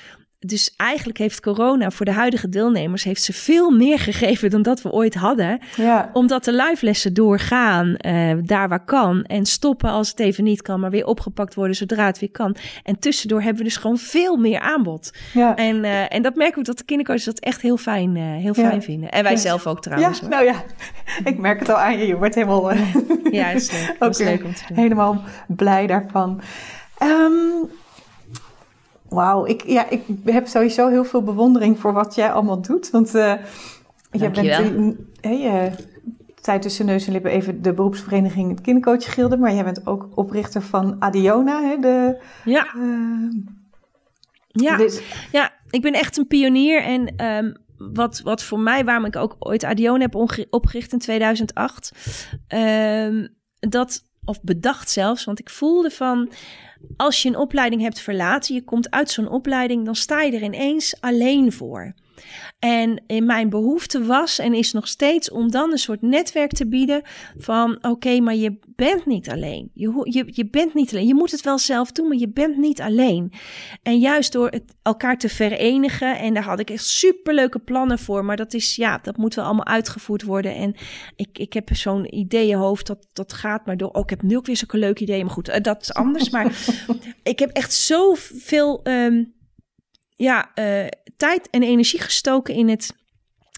[0.45, 4.81] dus eigenlijk heeft corona voor de huidige deelnemers heeft ze veel meer gegeven dan dat
[4.81, 5.59] we ooit hadden.
[5.75, 6.09] Ja.
[6.13, 9.23] Omdat de live lessen doorgaan uh, daar waar kan.
[9.23, 12.55] En stoppen als het even niet kan, maar weer opgepakt worden zodra het weer kan.
[12.83, 15.11] En tussendoor hebben we dus gewoon veel meer aanbod.
[15.33, 15.55] Ja.
[15.55, 18.53] En, uh, en dat merken we dat de kindercoaches dat echt heel fijn, uh, heel
[18.53, 19.11] fijn vinden.
[19.11, 20.19] En wij zelf ook trouwens.
[20.19, 20.63] Ja, nou ja,
[21.31, 22.07] ik merk het al aan je.
[22.07, 22.73] Je wordt helemaal...
[23.31, 23.95] ja, is leuk.
[24.13, 24.25] Okay.
[24.25, 24.77] leuk om te doen.
[24.77, 26.41] Helemaal blij daarvan.
[27.01, 27.69] Um,
[29.13, 32.89] Wauw, ik, ja, ik heb sowieso heel veel bewondering voor wat jij allemaal doet.
[32.89, 33.33] Want uh,
[34.11, 35.73] je bent hey, uh,
[36.41, 40.07] zei tussen neus en lippen even de beroepsvereniging het kindercoach gilde, maar jij bent ook
[40.15, 42.17] oprichter van Adiona, hè, de...
[42.45, 42.67] Ja.
[42.77, 43.31] Uh,
[44.47, 44.77] ja.
[44.77, 45.01] Dus...
[45.31, 49.35] ja, ik ben echt een pionier en um, wat, wat voor mij, waarom ik ook
[49.39, 50.15] ooit Adiona heb
[50.49, 51.91] opgericht in 2008,
[52.31, 53.27] um, ehm,
[53.59, 56.31] dat, of bedacht zelfs, want ik voelde van
[56.97, 60.43] als je een opleiding hebt verlaten, je komt uit zo'n opleiding, dan sta je er
[60.43, 61.93] ineens alleen voor.
[62.59, 66.67] En in mijn behoefte was en is nog steeds om dan een soort netwerk te
[66.67, 67.01] bieden
[67.37, 69.71] van oké, maar je bent niet alleen.
[69.73, 71.07] Je, je, je bent niet alleen.
[71.07, 73.31] Je moet het wel zelf doen, maar je bent niet alleen.
[73.83, 78.25] En juist door het elkaar te verenigen, en daar had ik echt superleuke plannen voor,
[78.25, 80.55] maar dat is ja, dat moet wel allemaal uitgevoerd worden.
[80.55, 80.75] En
[81.15, 83.89] ik, ik heb zo'n ideeënhoofd, dat, dat gaat maar door.
[83.89, 86.29] Oh, ik heb nu ook weer zulke leuke ideeën, maar goed, eh, dat is anders.
[86.29, 86.57] maar
[87.23, 88.79] ik heb echt zoveel.
[88.83, 89.33] Um,
[90.15, 90.87] ja, uh,
[91.17, 92.95] tijd en energie gestoken in het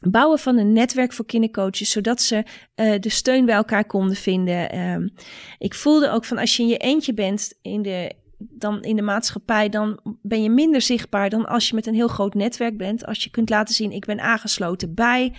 [0.09, 2.35] bouwen van een netwerk voor kindercoaches, zodat ze
[2.75, 4.79] uh, de steun bij elkaar konden vinden.
[4.79, 5.13] Um,
[5.57, 9.01] ik voelde ook van als je in je eentje bent in de, dan in de
[9.01, 13.05] maatschappij, dan ben je minder zichtbaar dan als je met een heel groot netwerk bent.
[13.05, 15.33] Als je kunt laten zien, ik ben aangesloten bij.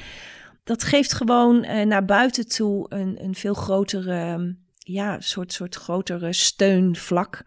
[0.65, 6.33] Dat geeft gewoon uh, naar buiten toe een, een veel grotere ja, soort, soort grotere
[6.33, 7.45] steunvlak.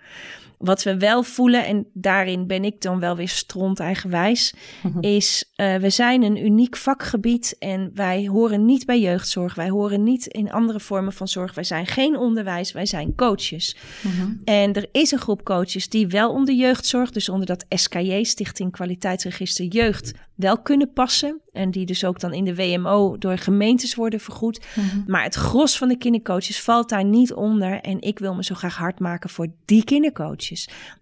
[0.60, 4.54] Wat we wel voelen, en daarin ben ik dan wel weer stront eigenwijs,
[4.84, 5.00] mhm.
[5.00, 9.56] is uh, we zijn een uniek vakgebied en wij horen niet bij jeugdzorg.
[9.56, 11.54] Wij horen niet in andere vormen van zorg.
[11.54, 13.76] Wij zijn geen onderwijs, wij zijn coaches.
[14.02, 14.32] Mhm.
[14.44, 18.72] En er is een groep coaches die wel onder jeugdzorg, dus onder dat SKJ, Stichting
[18.72, 21.42] Kwaliteitsregister Jeugd, wel kunnen passen.
[21.52, 24.66] En die dus ook dan in de WMO door gemeentes worden vergoed.
[24.76, 25.12] Mhm.
[25.12, 27.82] Maar het gros van de kindercoaches valt daar niet onder.
[27.82, 30.49] En ik wil me zo graag hard maken voor die kindercoaches.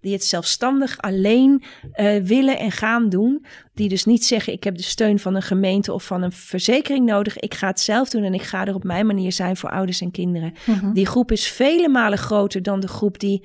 [0.02, 1.64] Die het zelfstandig alleen
[1.95, 3.45] uh, willen en gaan doen.
[3.74, 7.06] Die dus niet zeggen: Ik heb de steun van een gemeente of van een verzekering
[7.06, 7.38] nodig.
[7.38, 10.02] Ik ga het zelf doen en ik ga er op mijn manier zijn voor ouders
[10.02, 10.54] en kinderen.
[10.66, 10.93] Mhm.
[10.93, 13.43] Die groep is vele malen groter dan de groep die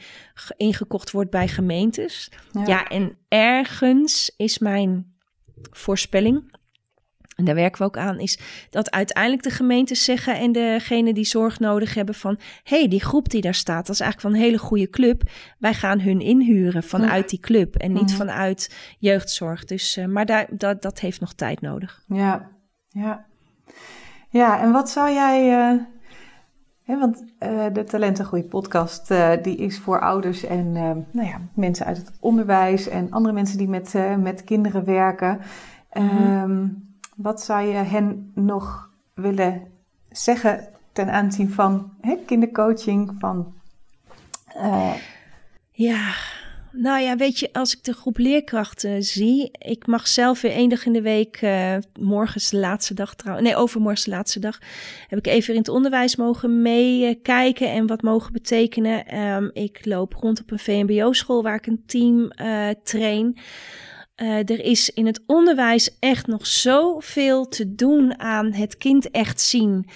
[0.57, 2.30] ingekocht wordt bij gemeentes.
[2.64, 5.14] ja en ergens is mijn
[5.70, 6.61] voorspelling.
[7.37, 8.39] En daar werken we ook aan, is
[8.70, 13.01] dat uiteindelijk de gemeentes zeggen en degene die zorg nodig hebben van, hé, hey, die
[13.01, 15.22] groep die daar staat, dat is eigenlijk van een hele goede club.
[15.59, 19.64] Wij gaan hun inhuren vanuit die club en niet vanuit jeugdzorg.
[19.64, 22.03] Dus, uh, maar daar, dat, dat heeft nog tijd nodig.
[22.07, 22.51] Ja,
[22.89, 23.24] ja.
[24.28, 25.80] Ja, en wat zou jij, uh,
[26.83, 29.09] hè, want uh, de Talentengroei podcast,
[29.43, 30.72] die is voor ouders en
[31.11, 35.41] nou ja, mensen uit het onderwijs en andere mensen die met, met kinderen werken.
[35.93, 39.68] Mm wat zou je hen nog willen
[40.10, 43.14] zeggen ten aanzien van hè, kindercoaching?
[43.18, 43.54] Van,
[44.56, 44.94] uh...
[45.70, 46.14] Ja,
[46.72, 50.68] nou ja, weet je, als ik de groep leerkrachten zie, ik mag zelf weer één
[50.68, 54.58] dag in de week, uh, de laatste dag trouwens, nee, overmorgen de laatste dag,
[55.08, 59.18] heb ik even in het onderwijs mogen meekijken en wat mogen betekenen.
[59.18, 63.38] Um, ik loop rond op een VMBO-school waar ik een team uh, train.
[64.22, 69.40] Uh, er is in het onderwijs echt nog zoveel te doen aan het kind echt
[69.40, 69.88] zien.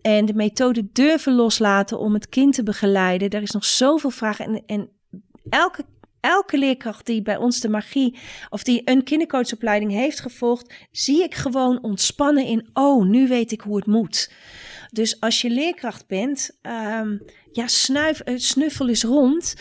[0.00, 3.30] En de methode durven loslaten om het kind te begeleiden.
[3.30, 4.44] Er is nog zoveel vragen.
[4.44, 4.88] En, en
[5.48, 5.84] elke,
[6.22, 8.18] elke leerkracht die bij ons de magie
[8.50, 13.60] of die een kindercoachopleiding heeft gevolgd, zie ik gewoon ontspannen in: oh, nu weet ik
[13.60, 14.30] hoe het moet.
[14.90, 16.58] Dus als je leerkracht bent,
[16.98, 19.54] um, ja, snuif, uh, snuffel is rond.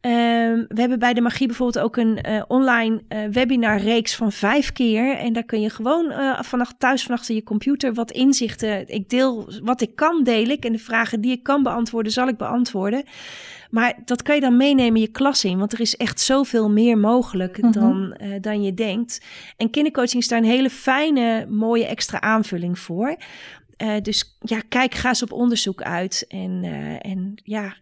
[0.00, 4.72] Um, we hebben bij de magie bijvoorbeeld ook een uh, online uh, webinarreeks van vijf
[4.72, 5.16] keer.
[5.16, 6.12] En daar kun je gewoon
[6.44, 8.88] vanaf thuis vanaf je computer wat inzichten.
[8.88, 10.64] Ik deel wat ik kan, deel ik.
[10.64, 13.04] En de vragen die ik kan beantwoorden, zal ik beantwoorden.
[13.76, 16.98] Maar dat kan je dan meenemen je klas in, want er is echt zoveel meer
[16.98, 17.72] mogelijk mhm.
[17.72, 19.24] dan, uh, dan je denkt.
[19.56, 23.16] En kindercoaching is daar een hele fijne, mooie extra aanvulling voor.
[23.82, 27.76] Uh, dus ja, kijk, ga eens op onderzoek uit en, uh, en ja,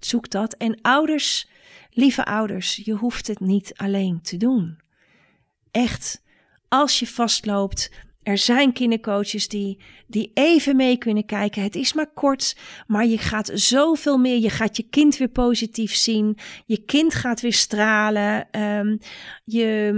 [0.00, 0.54] zoek dat.
[0.54, 1.48] En ouders,
[1.90, 4.78] lieve ouders, je hoeft het niet alleen te doen.
[5.70, 6.22] Echt,
[6.68, 7.90] als je vastloopt,
[8.28, 11.62] er zijn kindercoaches die, die even mee kunnen kijken.
[11.62, 12.56] Het is maar kort,
[12.86, 14.38] maar je gaat zoveel meer.
[14.38, 16.38] Je gaat je kind weer positief zien.
[16.66, 18.60] Je kind gaat weer stralen.
[18.60, 18.98] Um,
[19.44, 19.92] je,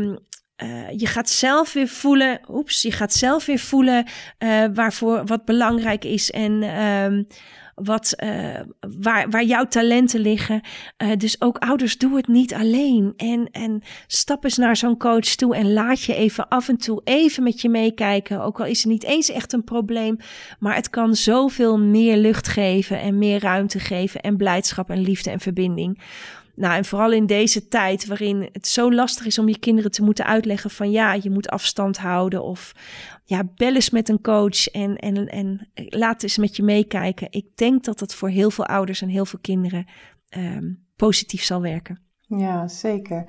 [0.62, 4.06] uh, je gaat zelf weer voelen, oeps, je gaat zelf weer voelen
[4.38, 7.24] uh, waarvoor wat belangrijk is en uh,
[7.82, 8.60] wat, uh,
[9.00, 10.60] waar, waar jouw talenten liggen.
[11.16, 13.12] dus ook ouders, doe het niet alleen.
[13.16, 17.00] En, en stap eens naar zo'n coach toe en laat je even af en toe
[17.04, 18.42] even met je meekijken.
[18.42, 20.16] Ook al is het niet eens echt een probleem,
[20.58, 25.30] maar het kan zoveel meer lucht geven en meer ruimte geven en blijdschap en liefde
[25.30, 25.98] en verbinding.
[26.60, 30.02] Nou, en vooral in deze tijd waarin het zo lastig is om je kinderen te
[30.02, 32.72] moeten uitleggen van ja, je moet afstand houden of
[33.24, 37.26] ja, bel eens met een coach en, en, en laat eens met je meekijken.
[37.30, 39.86] Ik denk dat dat voor heel veel ouders en heel veel kinderen
[40.36, 42.00] um, positief zal werken.
[42.20, 43.24] Ja, zeker.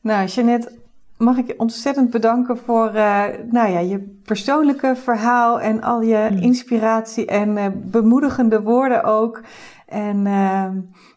[0.00, 0.72] nou Jeanette,
[1.18, 6.28] mag ik je ontzettend bedanken voor uh, nou ja, je persoonlijke verhaal en al je
[6.30, 6.38] mm.
[6.38, 9.42] inspiratie en uh, bemoedigende woorden ook.
[9.86, 10.68] En uh,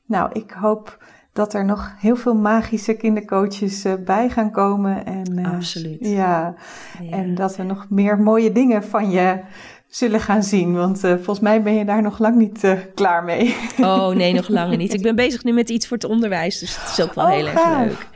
[0.05, 5.05] nou, ik hoop dat er nog heel veel magische kindercoaches bij gaan komen.
[5.05, 5.97] En, Absoluut.
[5.99, 6.55] Ja,
[7.01, 9.39] ja, en dat we nog meer mooie dingen van je
[9.87, 10.73] zullen gaan zien.
[10.73, 13.55] Want uh, volgens mij ben je daar nog lang niet uh, klaar mee.
[13.77, 14.93] Oh nee, nog lang niet.
[14.99, 17.31] Ik ben bezig nu met iets voor het onderwijs, dus het is ook wel oh,
[17.31, 18.07] heel erg leuk.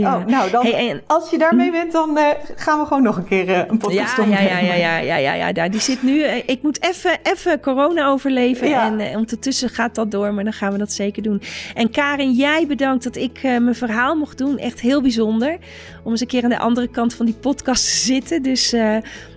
[0.00, 1.72] Oh, nou, dan, en, als je daarmee hm?
[1.72, 2.24] bent, dan eh,
[2.56, 4.24] gaan we gewoon nog een keer eh, een podcast ja.
[4.24, 6.22] Ja, ja, ja, ja, ja, ja, die zit nu.
[6.22, 6.88] Eh, ik moet
[7.22, 8.72] even corona overleven.
[8.74, 11.42] En ondertussen gaat dat door, maar dan gaan we dat zeker doen.
[11.74, 14.58] En Karin, jij bedankt dat ik mijn verhaal mocht doen.
[14.58, 15.58] Echt heel bijzonder.
[16.04, 18.42] Om eens een keer aan de andere kant van die podcast te zitten.
[18.42, 18.70] Dus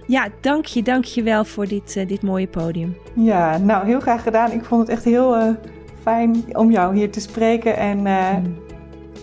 [0.08, 2.98] ja, dank je, dank je wel voor dit, dit mooie podium.
[3.16, 4.52] Ja, nou, heel graag gedaan.
[4.52, 5.58] Ik vond het echt heel
[6.04, 7.78] fijn om jou hier te spreken.
[7.78, 7.98] En...
[7.98, 8.65] Hm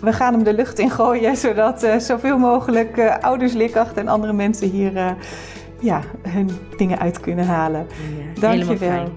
[0.03, 4.70] we gaan hem de lucht in gooien, zodat zoveel mogelijk ouders, leerkrachten en andere mensen
[4.70, 5.16] hier
[5.80, 7.86] ja, hun dingen uit kunnen halen.
[8.34, 9.09] Ja, dank je wel.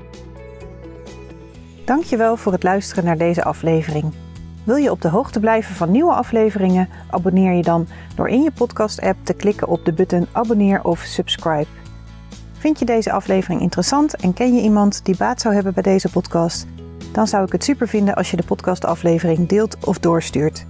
[1.85, 4.13] Dank je wel voor het luisteren naar deze aflevering.
[4.63, 6.89] Wil je op de hoogte blijven van nieuwe afleveringen?
[7.09, 11.67] Abonneer je dan door in je podcast-app te klikken op de button abonneer of subscribe.
[12.57, 16.09] Vind je deze aflevering interessant en ken je iemand die baat zou hebben bij deze
[16.09, 16.67] podcast?
[17.15, 20.65] Dan zou ik het super vinden als je de podcastaflevering deelt of doorstuurt.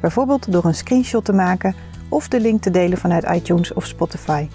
[0.00, 1.74] Bijvoorbeeld door een screenshot te maken
[2.08, 4.48] of de link te delen vanuit iTunes of Spotify.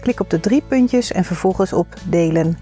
[0.00, 2.58] Klik op de drie puntjes en vervolgens op delen.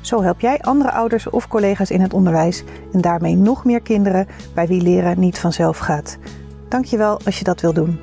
[0.00, 4.26] Zo help jij andere ouders of collega's in het onderwijs en daarmee nog meer kinderen
[4.54, 6.18] bij wie leren niet vanzelf gaat.
[6.68, 8.00] Dankjewel als je dat wil doen.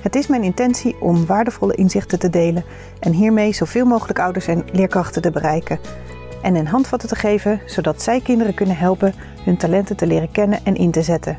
[0.00, 2.64] Het is mijn intentie om waardevolle inzichten te delen
[3.00, 5.78] en hiermee zoveel mogelijk ouders en leerkrachten te bereiken.
[6.42, 9.14] En een handvatten te geven zodat zij kinderen kunnen helpen
[9.44, 11.38] hun talenten te leren kennen en in te zetten.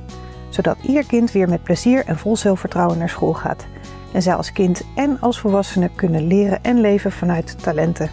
[0.50, 3.66] Zodat ieder kind weer met plezier en vol zelfvertrouwen naar school gaat.
[4.14, 8.10] En zij als kind en als volwassene kunnen leren en leven vanuit talenten.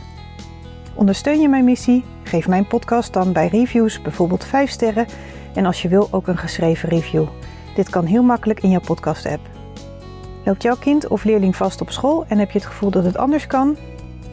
[0.95, 2.05] Ondersteun je mijn missie?
[2.23, 5.07] Geef mijn podcast dan bij reviews bijvoorbeeld 5 sterren
[5.55, 7.27] en als je wil ook een geschreven review.
[7.75, 9.41] Dit kan heel makkelijk in jouw podcast-app.
[10.45, 13.17] Loopt jouw kind of leerling vast op school en heb je het gevoel dat het
[13.17, 13.77] anders kan?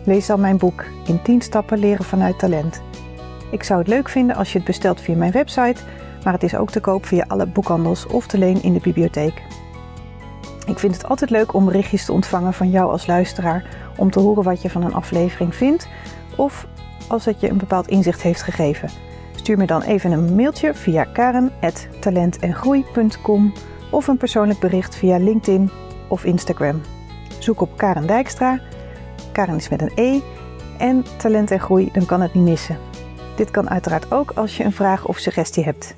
[0.06, 2.82] Lees dan mijn boek In 10 stappen leren vanuit talent.
[3.52, 5.82] Ik zou het leuk vinden als je het bestelt via mijn website,
[6.24, 9.42] maar het is ook te koop via alle boekhandels of te leen in de bibliotheek.
[10.68, 13.64] Ik vind het altijd leuk om berichtjes te ontvangen van jou als luisteraar
[13.98, 15.88] om te horen wat je van een aflevering vindt
[16.38, 16.68] of
[17.08, 18.90] als het je een bepaald inzicht heeft gegeven.
[19.36, 23.54] Stuur me dan even een mailtje via karen.talentengroei.com
[23.92, 25.70] of een persoonlijk bericht via LinkedIn
[26.08, 26.82] of Instagram.
[27.40, 28.60] Zoek op Karen Dijkstra.
[29.36, 30.20] Karen is met een E.
[30.78, 32.78] En talent en groei, dan kan het niet missen.
[33.36, 35.96] Dit kan uiteraard ook als je een vraag of suggestie hebt.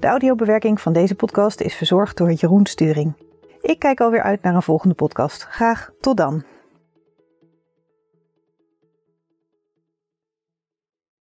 [0.00, 3.12] De audiobewerking van deze podcast is verzorgd door Jeroen Sturing.
[3.60, 5.42] Ik kijk alweer uit naar een volgende podcast.
[5.42, 6.44] Graag tot dan.